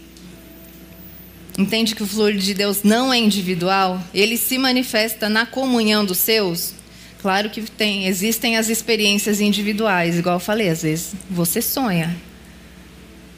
Entende 1.57 1.95
que 1.95 2.03
o 2.03 2.07
fluir 2.07 2.37
de 2.37 2.55
Deus 2.55 2.83
não 2.83 3.13
é 3.13 3.19
individual? 3.19 4.03
Ele 4.15 4.37
se 4.39 4.57
manifesta 4.57 5.29
na 5.29 5.45
comunhão 5.45 6.05
dos 6.05 6.19
seus? 6.19 6.75
Claro 7.21 7.51
que 7.51 7.63
tem, 7.63 8.07
existem 8.07 8.57
as 8.57 8.69
experiências 8.69 9.41
individuais, 9.41 10.19
igual 10.19 10.37
eu 10.37 10.41
falei, 10.41 10.71
às 10.71 10.83
vezes 10.83 11.15
você 11.31 11.63
sonha. 11.63 12.17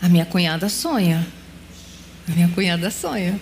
A 0.00 0.08
minha 0.08 0.24
cunhada 0.24 0.68
sonha. 0.68 1.26
A 2.26 2.32
minha 2.32 2.48
cunhada 2.48 2.90
sonha. 2.90 3.38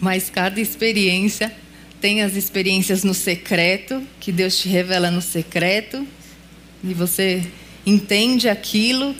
Mas 0.00 0.30
cada 0.30 0.60
experiência 0.60 1.54
tem 2.00 2.22
as 2.22 2.34
experiências 2.34 3.04
no 3.04 3.12
secreto, 3.12 4.02
que 4.18 4.32
Deus 4.32 4.58
te 4.58 4.68
revela 4.68 5.10
no 5.10 5.20
secreto, 5.20 6.06
e 6.82 6.94
você 6.94 7.46
entende 7.84 8.48
aquilo 8.48 9.14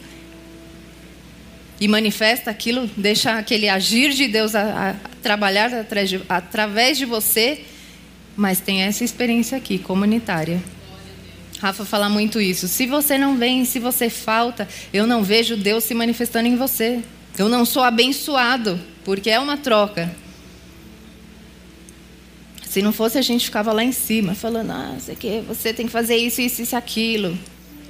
e 1.81 1.89
manifesta 1.89 2.51
aquilo, 2.51 2.89
deixa 2.97 3.39
aquele 3.39 3.69
agir 3.69 4.13
de 4.13 4.29
Deus 4.29 4.55
a, 4.55 4.91
a 4.91 4.95
trabalhar 5.23 5.71
através 6.29 6.99
de 6.99 7.07
você 7.07 7.65
mas 8.41 8.59
tem 8.59 8.83
essa 8.83 9.05
experiência 9.05 9.59
aqui, 9.59 9.79
comunitária. 9.79 10.63
Rafa 11.61 11.85
fala 11.85 12.09
muito 12.09 12.41
isso. 12.41 12.67
Se 12.69 12.87
você 12.87 13.19
não 13.19 13.37
vem, 13.37 13.67
se 13.67 13.79
você 13.79 14.09
falta, 14.09 14.67
eu 14.95 15.07
não 15.07 15.23
vejo 15.23 15.59
Deus 15.59 15.85
se 15.85 15.95
manifestando 15.95 16.49
em 16.49 16.57
você. 16.57 17.01
Eu 17.37 17.51
não 17.51 17.67
sou 17.67 17.83
abençoado, 17.83 18.81
porque 19.05 19.29
é 19.29 19.39
uma 19.39 19.59
troca. 19.59 20.15
Se 22.67 22.81
não 22.81 22.95
fosse, 22.95 23.19
a 23.19 23.23
gente 23.23 23.45
ficava 23.45 23.73
lá 23.73 23.85
em 23.85 23.93
cima, 23.93 24.35
falando, 24.35 24.71
ah, 24.71 24.97
sei 24.99 25.17
que, 25.17 25.41
você 25.41 25.75
tem 25.75 25.85
que 25.85 25.93
fazer 25.93 26.17
isso, 26.17 26.41
isso, 26.41 26.63
isso, 26.63 26.75
aquilo. 26.75 27.37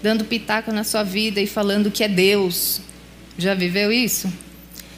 Dando 0.02 0.24
pitaco 0.24 0.72
na 0.72 0.82
sua 0.82 1.04
vida 1.04 1.40
e 1.40 1.46
falando 1.46 1.92
que 1.92 2.02
é 2.02 2.08
Deus. 2.08 2.80
Já 3.40 3.54
viveu 3.54 3.90
isso? 3.90 4.30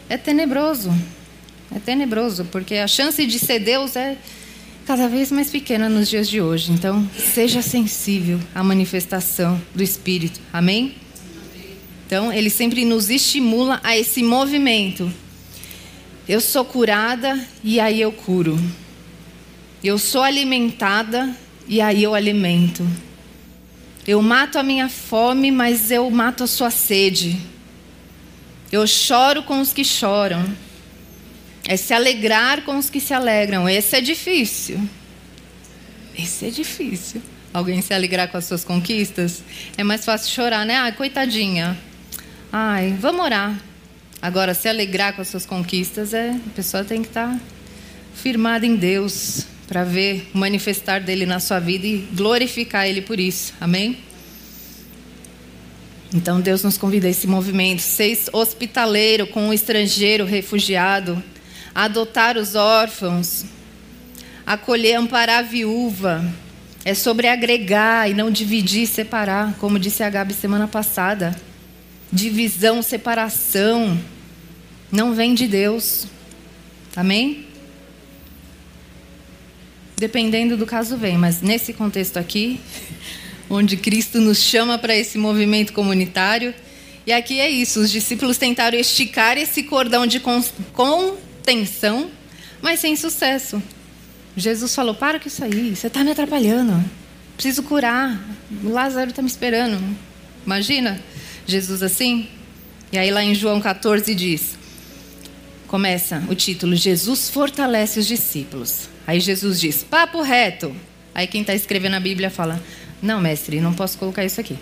É 0.08 0.16
tenebroso. 0.16 0.92
É 1.72 1.78
tenebroso, 1.78 2.44
porque 2.46 2.74
a 2.74 2.88
chance 2.88 3.24
de 3.24 3.38
ser 3.38 3.60
Deus 3.60 3.94
é 3.94 4.18
cada 4.84 5.06
vez 5.08 5.30
mais 5.30 5.48
pequena 5.48 5.88
nos 5.88 6.10
dias 6.10 6.28
de 6.28 6.40
hoje. 6.40 6.72
Então, 6.72 7.08
seja 7.16 7.62
sensível 7.62 8.40
à 8.52 8.64
manifestação 8.64 9.62
do 9.72 9.80
Espírito. 9.80 10.40
Amém? 10.52 10.96
Então, 12.04 12.32
ele 12.32 12.50
sempre 12.50 12.84
nos 12.84 13.10
estimula 13.10 13.80
a 13.84 13.96
esse 13.96 14.24
movimento. 14.24 15.08
Eu 16.28 16.40
sou 16.40 16.64
curada 16.64 17.38
e 17.62 17.78
aí 17.78 18.00
eu 18.00 18.10
curo. 18.10 18.58
Eu 19.84 19.98
sou 19.98 20.24
alimentada 20.24 21.32
e 21.68 21.80
aí 21.80 22.02
eu 22.02 22.12
alimento. 22.12 22.84
Eu 24.04 24.20
mato 24.20 24.58
a 24.58 24.64
minha 24.64 24.88
fome, 24.88 25.52
mas 25.52 25.92
eu 25.92 26.10
mato 26.10 26.42
a 26.42 26.48
sua 26.48 26.72
sede. 26.72 27.51
Eu 28.72 28.86
choro 28.86 29.42
com 29.42 29.60
os 29.60 29.70
que 29.70 29.84
choram 29.84 30.42
é 31.68 31.76
se 31.76 31.92
alegrar 31.92 32.62
com 32.62 32.78
os 32.78 32.88
que 32.88 33.00
se 33.00 33.12
alegram. 33.12 33.68
Esse 33.68 33.96
é 33.96 34.00
difícil. 34.00 34.80
Esse 36.18 36.46
é 36.46 36.50
difícil. 36.50 37.20
Alguém 37.52 37.82
se 37.82 37.92
alegrar 37.92 38.28
com 38.28 38.38
as 38.38 38.46
suas 38.46 38.64
conquistas? 38.64 39.44
É 39.76 39.84
mais 39.84 40.06
fácil 40.06 40.32
chorar, 40.32 40.64
né? 40.64 40.76
Ai, 40.76 40.92
coitadinha. 40.92 41.78
Ai, 42.50 42.96
vamos 42.98 43.22
orar. 43.22 43.60
Agora, 44.22 44.54
se 44.54 44.68
alegrar 44.68 45.14
com 45.14 45.20
as 45.20 45.28
suas 45.28 45.44
conquistas, 45.44 46.14
é, 46.14 46.30
a 46.30 46.50
pessoa 46.54 46.82
tem 46.82 47.02
que 47.02 47.08
estar 47.08 47.38
firmada 48.14 48.64
em 48.64 48.74
Deus 48.74 49.46
para 49.68 49.84
ver 49.84 50.30
o 50.34 50.38
manifestar 50.38 51.00
dele 51.00 51.26
na 51.26 51.40
sua 51.40 51.58
vida 51.58 51.86
e 51.86 52.08
glorificar 52.14 52.86
ele 52.86 53.02
por 53.02 53.20
isso. 53.20 53.52
Amém? 53.60 53.98
Então 56.14 56.40
Deus 56.40 56.62
nos 56.62 56.76
convida 56.76 57.06
a 57.06 57.10
esse 57.10 57.26
movimento, 57.26 57.80
ser 57.80 58.18
hospitaleiro 58.32 59.26
com 59.26 59.48
o 59.48 59.52
estrangeiro 59.52 60.26
refugiado, 60.26 61.22
adotar 61.74 62.36
os 62.36 62.54
órfãos, 62.54 63.44
acolher, 64.46 64.96
amparar 64.96 65.38
a 65.38 65.42
viúva. 65.42 66.22
É 66.84 66.94
sobre 66.94 67.28
agregar 67.28 68.10
e 68.10 68.14
não 68.14 68.30
dividir 68.30 68.86
separar, 68.86 69.54
como 69.58 69.78
disse 69.78 70.02
a 70.02 70.10
Gabi 70.10 70.34
semana 70.34 70.66
passada. 70.66 71.34
Divisão, 72.12 72.82
separação, 72.82 73.98
não 74.90 75.14
vem 75.14 75.32
de 75.32 75.46
Deus. 75.46 76.06
Amém? 76.94 77.46
Dependendo 79.96 80.56
do 80.56 80.66
caso, 80.66 80.96
vem, 80.96 81.16
mas 81.16 81.40
nesse 81.40 81.72
contexto 81.72 82.18
aqui, 82.18 82.60
onde 83.52 83.76
Cristo 83.76 84.18
nos 84.18 84.38
chama 84.38 84.78
para 84.78 84.96
esse 84.96 85.18
movimento 85.18 85.74
comunitário, 85.74 86.54
e 87.06 87.12
aqui 87.12 87.38
é 87.38 87.50
isso: 87.50 87.80
os 87.80 87.90
discípulos 87.90 88.38
tentaram 88.38 88.78
esticar 88.78 89.36
esse 89.36 89.62
cordão 89.64 90.06
de 90.06 90.20
con 90.20 91.16
tensão, 91.44 92.10
mas 92.62 92.80
sem 92.80 92.96
sucesso. 92.96 93.62
Jesus 94.36 94.74
falou: 94.74 94.94
Para 94.94 95.20
com 95.20 95.28
isso 95.28 95.44
aí, 95.44 95.76
você 95.76 95.88
está 95.88 96.02
me 96.02 96.12
atrapalhando. 96.12 96.82
Preciso 97.36 97.62
curar. 97.62 98.18
O 98.64 98.70
Lázaro 98.70 99.10
está 99.10 99.20
me 99.20 99.28
esperando. 99.28 99.82
Imagina 100.46 101.00
Jesus 101.46 101.82
assim? 101.82 102.28
E 102.90 102.98
aí, 102.98 103.10
lá 103.10 103.22
em 103.22 103.34
João 103.34 103.60
14, 103.60 104.14
diz: 104.14 104.56
Começa 105.66 106.22
o 106.28 106.34
título: 106.34 106.74
Jesus 106.74 107.28
fortalece 107.28 108.00
os 108.00 108.06
discípulos. 108.06 108.88
Aí 109.06 109.20
Jesus 109.20 109.60
diz: 109.60 109.82
Papo 109.82 110.22
reto. 110.22 110.74
Aí 111.14 111.26
quem 111.26 111.42
está 111.42 111.54
escrevendo 111.54 111.96
a 111.96 112.00
Bíblia 112.00 112.30
fala: 112.30 112.62
Não, 113.02 113.20
mestre, 113.20 113.60
não 113.60 113.74
posso 113.74 113.98
colocar 113.98 114.24
isso 114.24 114.40
aqui. 114.40 114.56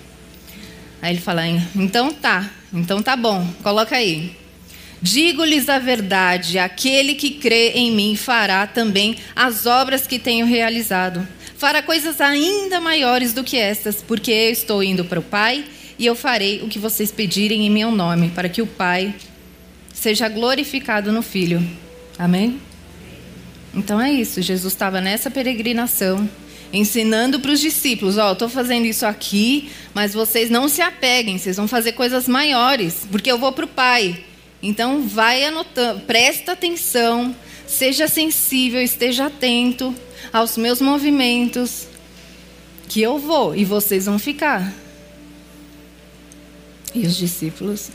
Aí 1.02 1.12
ele 1.12 1.20
fala: 1.20 1.46
Então 1.46 2.12
tá, 2.12 2.50
então 2.72 3.02
tá 3.02 3.14
bom, 3.14 3.46
coloca 3.62 3.94
aí. 3.94 4.36
Digo-lhes 5.02 5.68
a 5.68 5.78
verdade: 5.78 6.58
aquele 6.58 7.14
que 7.14 7.30
crê 7.30 7.70
em 7.70 7.92
mim 7.92 8.16
fará 8.16 8.66
também 8.66 9.16
as 9.36 9.66
obras 9.66 10.06
que 10.06 10.18
tenho 10.18 10.46
realizado. 10.46 11.26
Fará 11.56 11.82
coisas 11.82 12.20
ainda 12.20 12.80
maiores 12.80 13.34
do 13.34 13.44
que 13.44 13.56
estas, 13.58 14.02
porque 14.02 14.30
eu 14.30 14.50
estou 14.50 14.82
indo 14.82 15.04
para 15.04 15.20
o 15.20 15.22
Pai 15.22 15.64
e 15.98 16.06
eu 16.06 16.14
farei 16.14 16.62
o 16.62 16.68
que 16.68 16.78
vocês 16.78 17.12
pedirem 17.12 17.66
em 17.66 17.70
meu 17.70 17.90
nome, 17.90 18.30
para 18.30 18.48
que 18.48 18.62
o 18.62 18.66
Pai 18.66 19.14
seja 19.92 20.28
glorificado 20.28 21.12
no 21.12 21.20
Filho. 21.20 21.62
Amém? 22.18 22.58
Então 23.74 24.00
é 24.00 24.10
isso. 24.10 24.40
Jesus 24.40 24.72
estava 24.72 25.00
nessa 25.00 25.30
peregrinação, 25.30 26.28
ensinando 26.72 27.40
para 27.40 27.52
os 27.52 27.60
discípulos: 27.60 28.16
Ó, 28.16 28.30
oh, 28.30 28.32
estou 28.32 28.48
fazendo 28.48 28.86
isso 28.86 29.06
aqui, 29.06 29.70
mas 29.94 30.14
vocês 30.14 30.50
não 30.50 30.68
se 30.68 30.80
apeguem, 30.80 31.38
vocês 31.38 31.56
vão 31.56 31.68
fazer 31.68 31.92
coisas 31.92 32.28
maiores, 32.28 33.06
porque 33.10 33.30
eu 33.30 33.38
vou 33.38 33.52
para 33.52 33.64
o 33.64 33.68
Pai. 33.68 34.24
Então, 34.62 35.08
vai 35.08 35.44
anotando, 35.44 36.00
presta 36.00 36.52
atenção, 36.52 37.34
seja 37.66 38.06
sensível, 38.06 38.80
esteja 38.80 39.26
atento 39.26 39.94
aos 40.32 40.56
meus 40.56 40.80
movimentos, 40.80 41.86
que 42.88 43.00
eu 43.00 43.18
vou 43.18 43.54
e 43.54 43.64
vocês 43.64 44.04
vão 44.04 44.18
ficar. 44.18 44.72
E 46.94 47.06
os 47.06 47.16
discípulos 47.16 47.90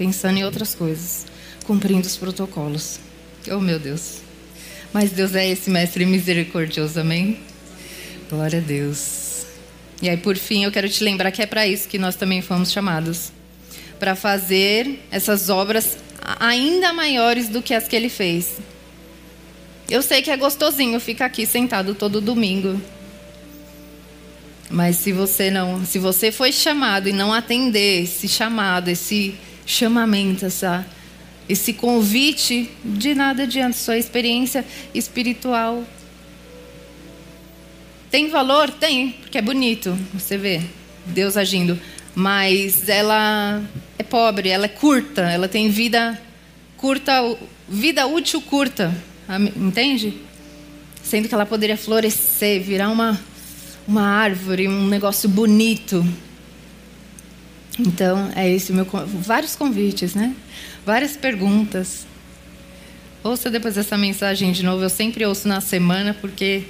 pensando 0.00 0.38
em 0.38 0.44
outras 0.44 0.74
coisas, 0.74 1.26
cumprindo 1.66 2.06
os 2.06 2.16
protocolos. 2.16 2.98
Oh, 3.50 3.60
meu 3.60 3.78
Deus. 3.78 4.20
Mas 4.94 5.10
Deus 5.10 5.34
é 5.34 5.46
esse 5.46 5.68
mestre 5.68 6.06
misericordioso, 6.06 6.98
amém? 6.98 7.38
Glória 8.30 8.60
a 8.60 8.62
Deus. 8.62 9.44
E 10.00 10.08
aí, 10.08 10.16
por 10.16 10.36
fim, 10.36 10.62
eu 10.62 10.70
quero 10.70 10.88
te 10.88 11.02
lembrar 11.02 11.32
que 11.32 11.42
é 11.42 11.46
para 11.46 11.66
isso 11.66 11.88
que 11.88 11.98
nós 11.98 12.14
também 12.14 12.40
fomos 12.40 12.70
chamados 12.70 13.32
para 13.98 14.14
fazer 14.14 15.00
essas 15.10 15.50
obras 15.50 15.98
ainda 16.38 16.92
maiores 16.92 17.48
do 17.48 17.60
que 17.60 17.74
as 17.74 17.88
que 17.88 17.96
ele 17.96 18.08
fez. 18.08 18.58
Eu 19.90 20.00
sei 20.00 20.22
que 20.22 20.30
é 20.30 20.36
gostosinho 20.36 21.00
ficar 21.00 21.26
aqui 21.26 21.44
sentado 21.44 21.92
todo 21.92 22.20
domingo. 22.20 22.80
Mas 24.70 24.94
se 24.94 25.10
você 25.10 25.50
não, 25.50 25.84
se 25.84 25.98
você 25.98 26.30
foi 26.30 26.52
chamado 26.52 27.08
e 27.08 27.12
não 27.12 27.34
atender 27.34 28.04
esse 28.04 28.28
chamado, 28.28 28.88
esse 28.88 29.34
chamamento, 29.66 30.46
essa, 30.46 30.86
esse 31.48 31.72
convite, 31.72 32.70
de 32.84 33.12
nada 33.12 33.42
adianta 33.42 33.76
sua 33.76 33.98
experiência 33.98 34.64
espiritual. 34.94 35.84
Tem 38.10 38.28
valor? 38.28 38.70
Tem, 38.70 39.12
porque 39.12 39.38
é 39.38 39.42
bonito. 39.42 39.96
Você 40.14 40.36
vê 40.36 40.60
Deus 41.06 41.36
agindo 41.36 41.78
mas 42.14 42.88
ela 42.88 43.62
é 43.98 44.02
pobre, 44.02 44.48
ela 44.48 44.64
é 44.64 44.68
curta, 44.68 45.22
ela 45.22 45.48
tem 45.48 45.70
vida 45.70 46.20
curta, 46.76 47.12
vida 47.68 48.06
útil 48.06 48.40
curta, 48.40 48.94
entende? 49.56 50.14
Sendo 51.02 51.28
que 51.28 51.34
ela 51.34 51.46
poderia 51.46 51.76
florescer, 51.76 52.62
virar 52.62 52.90
uma 52.90 53.18
uma 53.86 54.02
árvore, 54.02 54.68
um 54.68 54.86
negócio 54.86 55.28
bonito. 55.28 56.06
Então, 57.78 58.30
é 58.36 58.48
esse 58.48 58.70
o 58.70 58.74
meu 58.74 58.86
vários 59.20 59.56
convites, 59.56 60.14
né? 60.14 60.34
Várias 60.84 61.16
perguntas. 61.16 62.06
Ouça 63.24 63.50
depois 63.50 63.76
essa 63.76 63.96
mensagem 63.96 64.52
de 64.52 64.62
novo. 64.62 64.82
Eu 64.82 64.90
sempre 64.90 65.24
ouço 65.24 65.48
na 65.48 65.60
semana 65.60 66.14
porque 66.20 66.64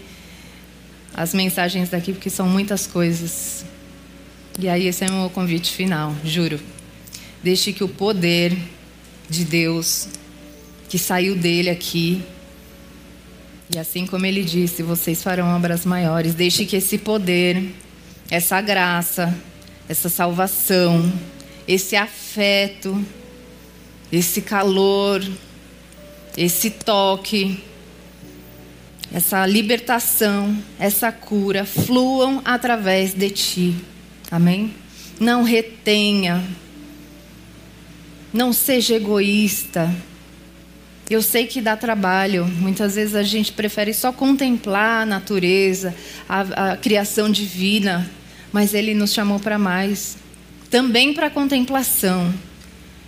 as 1.14 1.34
mensagens 1.34 1.90
daqui 1.90 2.12
porque 2.12 2.30
são 2.30 2.48
muitas 2.48 2.86
coisas. 2.86 3.64
E 4.58 4.68
aí 4.68 4.86
esse 4.86 5.04
é 5.04 5.08
o 5.08 5.12
meu 5.12 5.30
convite 5.30 5.72
final, 5.72 6.14
juro. 6.24 6.60
Deixe 7.42 7.72
que 7.72 7.82
o 7.82 7.88
poder 7.88 8.56
de 9.28 9.44
Deus 9.44 10.08
que 10.88 10.98
saiu 10.98 11.36
dele 11.36 11.70
aqui 11.70 12.22
e 13.72 13.78
assim 13.78 14.04
como 14.04 14.26
ele 14.26 14.42
disse, 14.42 14.82
vocês 14.82 15.22
farão 15.22 15.54
obras 15.54 15.86
maiores. 15.86 16.34
Deixe 16.34 16.66
que 16.66 16.74
esse 16.74 16.98
poder, 16.98 17.72
essa 18.28 18.60
graça, 18.60 19.32
essa 19.88 20.08
salvação, 20.08 21.12
esse 21.68 21.94
afeto, 21.94 23.00
esse 24.10 24.42
calor, 24.42 25.22
esse 26.36 26.68
toque, 26.68 27.62
essa 29.12 29.44
libertação, 29.44 30.56
essa 30.78 31.10
cura 31.10 31.64
fluam 31.64 32.40
através 32.44 33.12
de 33.12 33.30
ti. 33.30 33.74
Amém? 34.30 34.72
Não 35.18 35.42
retenha. 35.42 36.44
Não 38.32 38.52
seja 38.52 38.94
egoísta. 38.94 39.92
Eu 41.08 41.20
sei 41.22 41.46
que 41.46 41.60
dá 41.60 41.76
trabalho. 41.76 42.46
Muitas 42.46 42.94
vezes 42.94 43.16
a 43.16 43.24
gente 43.24 43.50
prefere 43.50 43.92
só 43.92 44.12
contemplar 44.12 45.02
a 45.02 45.06
natureza, 45.06 45.92
a, 46.28 46.72
a 46.72 46.76
criação 46.76 47.28
divina, 47.28 48.08
mas 48.52 48.74
Ele 48.74 48.94
nos 48.94 49.12
chamou 49.12 49.40
para 49.40 49.58
mais. 49.58 50.16
Também 50.70 51.12
para 51.12 51.28
contemplação. 51.28 52.32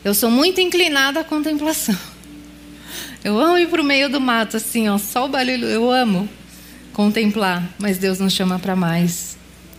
Eu 0.05 0.15
sou 0.15 0.33
muito 0.33 0.61
inclinada 0.61 1.21
à 1.21 1.25
contemplação. 1.25 1.97
Eu 3.25 3.39
amo 3.39 3.57
ir 3.57 3.69
para 3.69 3.81
o 3.81 3.85
meio 3.85 4.09
do 4.09 4.21
mato, 4.21 4.57
assim, 4.57 4.89
ó, 4.89 4.99
só 4.99 5.27
o 5.27 5.29
barulho. 5.29 5.67
Eu 5.69 5.91
amo 5.91 6.29
contemplar, 6.93 7.69
mas 7.79 7.97
Deus 7.97 8.19
nos 8.19 8.33
chama 8.33 8.59
para 8.59 8.75
mais 8.75 9.37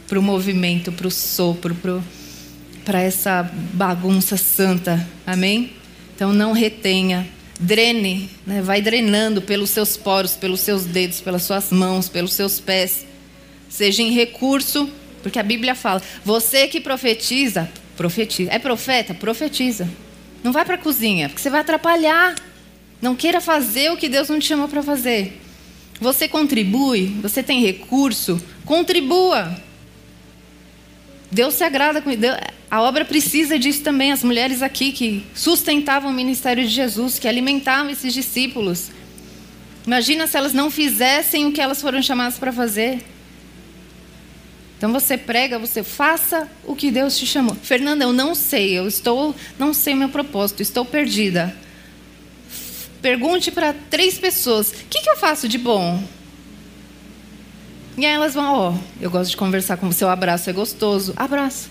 para 0.08 0.19
o 0.19 0.21
movimento, 0.21 0.91
para 0.91 1.08
o 1.08 1.12
sopro, 1.12 2.03
para 2.86 3.01
essa 3.01 3.49
bagunça 3.73 4.38
santa. 4.38 5.06
Amém? 5.25 5.73
Então 6.15 6.32
não 6.32 6.53
retenha 6.53 7.27
drene, 7.60 8.29
né? 8.45 8.62
vai 8.62 8.82
drenando 8.82 9.41
pelos 9.41 9.71
seus 9.71 9.97
poros, 9.97 10.36
pelos 10.36 10.60
seus 10.60 10.86
dedos, 10.86 11.19
pelas 11.19 11.43
suas 11.43 11.71
mãos, 11.71 12.08
pelos 12.08 12.34
seus 12.34 12.60
pés. 12.60 13.06
Seja 13.67 14.03
em 14.03 14.12
recurso, 14.12 14.89
porque 15.21 15.39
a 15.39 15.43
Bíblia 15.43 15.75
fala: 15.75 16.01
você 16.23 16.67
que 16.67 16.79
profetiza, 16.79 17.69
profetiza. 17.97 18.51
É 18.51 18.60
profeta? 18.60 19.13
Profetiza. 19.13 19.89
Não 20.43 20.51
vai 20.51 20.63
para 20.63 20.75
a 20.75 20.77
cozinha, 20.77 21.27
porque 21.27 21.41
você 21.41 21.49
vai 21.49 21.62
atrapalhar. 21.62 22.36
Não 23.04 23.18
queira 23.18 23.42
fazer 23.42 23.92
o 23.92 23.98
que 23.98 24.08
Deus 24.08 24.30
não 24.30 24.39
te 24.39 24.46
chamou 24.46 24.70
para 24.70 24.82
fazer. 24.82 25.38
Você 26.00 26.26
contribui, 26.26 27.08
você 27.22 27.44
tem 27.44 27.60
recurso, 27.60 28.42
contribua. 28.63 29.60
Deus 31.30 31.54
se 31.56 31.66
agrada 31.66 32.02
com 32.02 32.10
a 32.72 32.82
obra 32.82 33.04
precisa 33.04 33.60
disso 33.60 33.84
também. 33.84 34.13
As 34.13 34.24
mulheres 34.24 34.62
aqui 34.62 34.94
que 34.94 35.26
sustentavam 35.36 36.12
o 36.12 36.13
ministério 36.13 36.63
de 36.63 36.70
Jesus, 36.70 37.20
que 37.20 37.28
alimentavam 37.28 37.92
esses 37.92 38.13
discípulos. 38.13 38.89
Imagina 39.86 40.26
se 40.26 40.38
elas 40.38 40.54
não 40.54 40.72
fizessem 40.72 41.46
o 41.46 41.52
que 41.52 41.60
elas 41.60 41.82
foram 41.82 42.02
chamadas 42.02 42.39
para 42.39 42.54
fazer. 42.54 43.04
Então 44.78 44.94
você 44.94 45.18
prega, 45.18 45.60
você 45.60 45.84
faça 45.84 46.50
o 46.63 46.74
que 46.74 46.89
Deus 46.89 47.18
te 47.18 47.26
chamou. 47.26 47.54
Fernanda, 47.56 48.06
eu 48.06 48.13
não 48.13 48.34
sei, 48.34 48.72
eu 48.80 48.88
estou, 48.88 49.36
não 49.60 49.74
sei 49.74 49.94
meu 49.94 50.08
propósito, 50.08 50.62
estou 50.62 50.86
perdida. 50.86 51.54
Pergunte 53.04 53.52
para 53.52 53.74
três 53.74 54.18
pessoas: 54.18 54.70
o 54.70 54.74
que, 54.89 55.02
que 55.02 55.10
eu 55.10 55.18
faço 55.18 55.48
de 55.50 55.58
bom? 55.58 56.02
E 57.98 58.06
aí 58.06 58.13
elas 58.13 58.34
vão, 58.34 58.56
ó, 58.56 58.72
oh, 58.72 58.78
eu 59.00 59.12
gosto 59.12 59.32
de 59.32 59.38
conversar 59.38 59.78
com 59.78 59.92
você, 59.92 60.04
o 60.06 60.10
abraço 60.10 60.50
é 60.50 60.54
gostoso. 60.54 61.13
Abraço. 61.18 61.70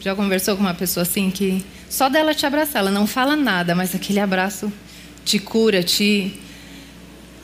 Já 0.00 0.14
conversou 0.14 0.56
com 0.56 0.62
uma 0.62 0.74
pessoa 0.74 1.02
assim 1.02 1.28
que 1.28 1.62
só 1.90 2.08
dela 2.08 2.32
te 2.32 2.46
abraçar, 2.46 2.80
ela 2.80 2.90
não 2.90 3.04
fala 3.04 3.34
nada, 3.34 3.74
mas 3.74 3.94
aquele 3.94 4.20
abraço 4.20 4.72
te 5.24 5.40
cura, 5.40 5.82
te. 5.82 6.40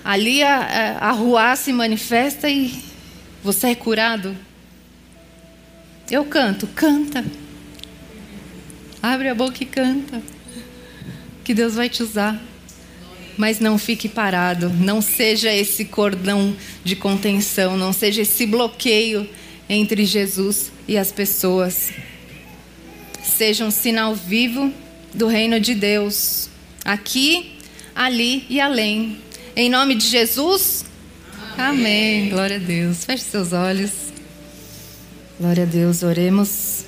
Ali 0.05 0.43
a, 0.45 0.99
a, 1.01 1.09
a 1.09 1.11
rua 1.11 1.57
se 1.57 1.73
manifesta 1.73 2.49
e 2.49 2.81
você 3.43 3.69
é 3.69 3.75
curado. 3.75 4.37
Eu 6.09 6.25
canto, 6.27 6.69
canta. 6.69 7.25
Abre 9.03 9.29
a 9.29 9.35
boca 9.35 9.65
e 9.65 9.67
canta. 9.67 10.23
Que 11.43 11.53
Deus 11.53 11.75
vai 11.75 11.89
te 11.89 12.01
usar. 12.01 12.54
Mas 13.37 13.59
não 13.59 13.79
fique 13.79 14.09
parado, 14.09 14.69
não 14.69 15.03
seja 15.03 15.53
esse 15.53 15.85
cordão 15.85 16.57
de 16.85 16.95
contenção, 16.95 17.77
não 17.77 17.93
seja 17.93 18.23
esse 18.23 18.47
bloqueio 18.47 19.29
entre 19.69 20.05
Jesus 20.05 20.71
e 20.87 20.97
as 20.97 21.11
pessoas. 21.11 21.93
Seja 23.23 23.65
um 23.65 23.71
sinal 23.71 24.15
vivo 24.15 24.73
do 25.13 25.27
reino 25.27 25.59
de 25.59 25.75
Deus, 25.75 26.49
aqui, 26.85 27.59
ali 27.95 28.45
e 28.49 28.61
além. 28.61 29.19
Em 29.57 29.69
nome 29.69 29.95
de 29.95 30.07
Jesus, 30.07 30.85
amém. 31.57 32.21
amém. 32.21 32.29
Glória 32.29 32.57
a 32.57 32.61
Deus. 32.61 33.05
Feche 33.05 33.25
seus 33.25 33.53
olhos. 33.53 33.93
Glória 35.39 35.65
a 35.65 35.67
Deus, 35.67 36.03
oremos. 36.03 36.85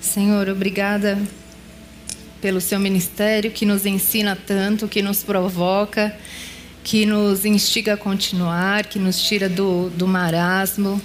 Senhor, 0.00 0.48
obrigada 0.48 1.18
pelo 2.40 2.60
seu 2.60 2.78
ministério 2.78 3.50
que 3.50 3.66
nos 3.66 3.86
ensina 3.86 4.36
tanto, 4.36 4.88
que 4.88 5.02
nos 5.02 5.22
provoca, 5.22 6.16
que 6.84 7.04
nos 7.04 7.44
instiga 7.44 7.94
a 7.94 7.96
continuar, 7.96 8.86
que 8.86 8.98
nos 8.98 9.20
tira 9.22 9.48
do, 9.48 9.90
do 9.90 10.06
marasmo, 10.06 11.00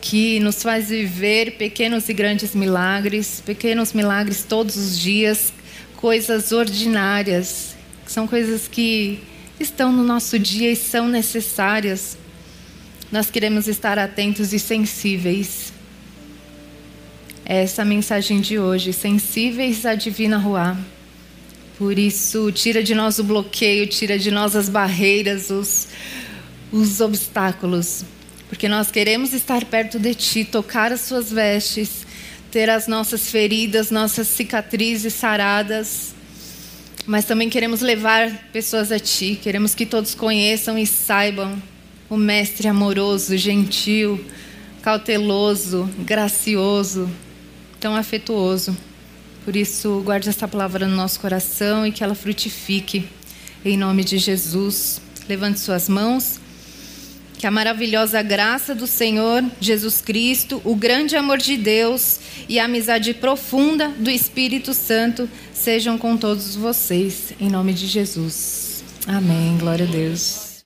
que 0.00 0.38
nos 0.40 0.62
faz 0.62 0.88
viver 0.88 1.56
pequenos 1.56 2.08
e 2.08 2.12
grandes 2.12 2.54
milagres, 2.54 3.42
pequenos 3.44 3.92
milagres 3.92 4.44
todos 4.44 4.76
os 4.76 4.98
dias, 4.98 5.52
coisas 5.96 6.52
ordinárias, 6.52 7.74
são 8.06 8.26
coisas 8.26 8.68
que 8.68 9.22
estão 9.58 9.90
no 9.92 10.02
nosso 10.02 10.38
dia 10.38 10.70
e 10.70 10.76
são 10.76 11.08
necessárias. 11.08 12.18
Nós 13.10 13.30
queremos 13.30 13.66
estar 13.68 13.98
atentos 13.98 14.52
e 14.52 14.58
sensíveis 14.58 15.73
essa 17.44 17.84
mensagem 17.84 18.40
de 18.40 18.58
hoje, 18.58 18.92
sensíveis 18.92 19.84
à 19.84 19.94
divina 19.94 20.38
Ruá. 20.38 20.76
Por 21.76 21.98
isso, 21.98 22.50
tira 22.52 22.82
de 22.82 22.94
nós 22.94 23.18
o 23.18 23.24
bloqueio, 23.24 23.86
tira 23.86 24.18
de 24.18 24.30
nós 24.30 24.56
as 24.56 24.68
barreiras, 24.68 25.50
os, 25.50 25.88
os 26.72 27.00
obstáculos. 27.00 28.04
Porque 28.48 28.68
nós 28.68 28.90
queremos 28.90 29.34
estar 29.34 29.64
perto 29.64 29.98
de 29.98 30.14
Ti, 30.14 30.44
tocar 30.44 30.92
as 30.92 31.02
Suas 31.02 31.30
vestes, 31.30 32.06
ter 32.50 32.70
as 32.70 32.86
nossas 32.86 33.28
feridas, 33.30 33.90
nossas 33.90 34.28
cicatrizes 34.28 35.12
saradas. 35.12 36.14
Mas 37.06 37.26
também 37.26 37.50
queremos 37.50 37.80
levar 37.80 38.30
pessoas 38.52 38.90
a 38.90 38.98
Ti, 38.98 39.38
queremos 39.42 39.74
que 39.74 39.84
todos 39.84 40.14
conheçam 40.14 40.78
e 40.78 40.86
saibam 40.86 41.60
o 42.08 42.16
Mestre 42.16 42.68
amoroso, 42.68 43.36
gentil, 43.36 44.24
cauteloso, 44.80 45.90
gracioso, 45.98 47.10
tão 47.84 47.94
afetuoso. 47.94 48.74
Por 49.44 49.54
isso, 49.54 50.00
guarde 50.02 50.30
essa 50.30 50.48
palavra 50.48 50.88
no 50.88 50.96
nosso 50.96 51.20
coração 51.20 51.86
e 51.86 51.92
que 51.92 52.02
ela 52.02 52.14
frutifique. 52.14 53.06
Em 53.62 53.76
nome 53.76 54.02
de 54.02 54.16
Jesus, 54.16 55.02
levante 55.28 55.60
suas 55.60 55.86
mãos. 55.86 56.40
Que 57.36 57.46
a 57.46 57.50
maravilhosa 57.50 58.22
graça 58.22 58.74
do 58.74 58.86
Senhor 58.86 59.44
Jesus 59.60 60.00
Cristo, 60.00 60.62
o 60.64 60.74
grande 60.74 61.14
amor 61.14 61.36
de 61.36 61.58
Deus 61.58 62.20
e 62.48 62.58
a 62.58 62.64
amizade 62.64 63.12
profunda 63.12 63.90
do 63.90 64.08
Espírito 64.08 64.72
Santo 64.72 65.28
sejam 65.52 65.98
com 65.98 66.16
todos 66.16 66.56
vocês. 66.56 67.34
Em 67.38 67.50
nome 67.50 67.74
de 67.74 67.86
Jesus. 67.86 68.82
Amém. 69.06 69.58
Glória 69.58 69.86
a 69.86 69.90
Deus. 69.90 70.43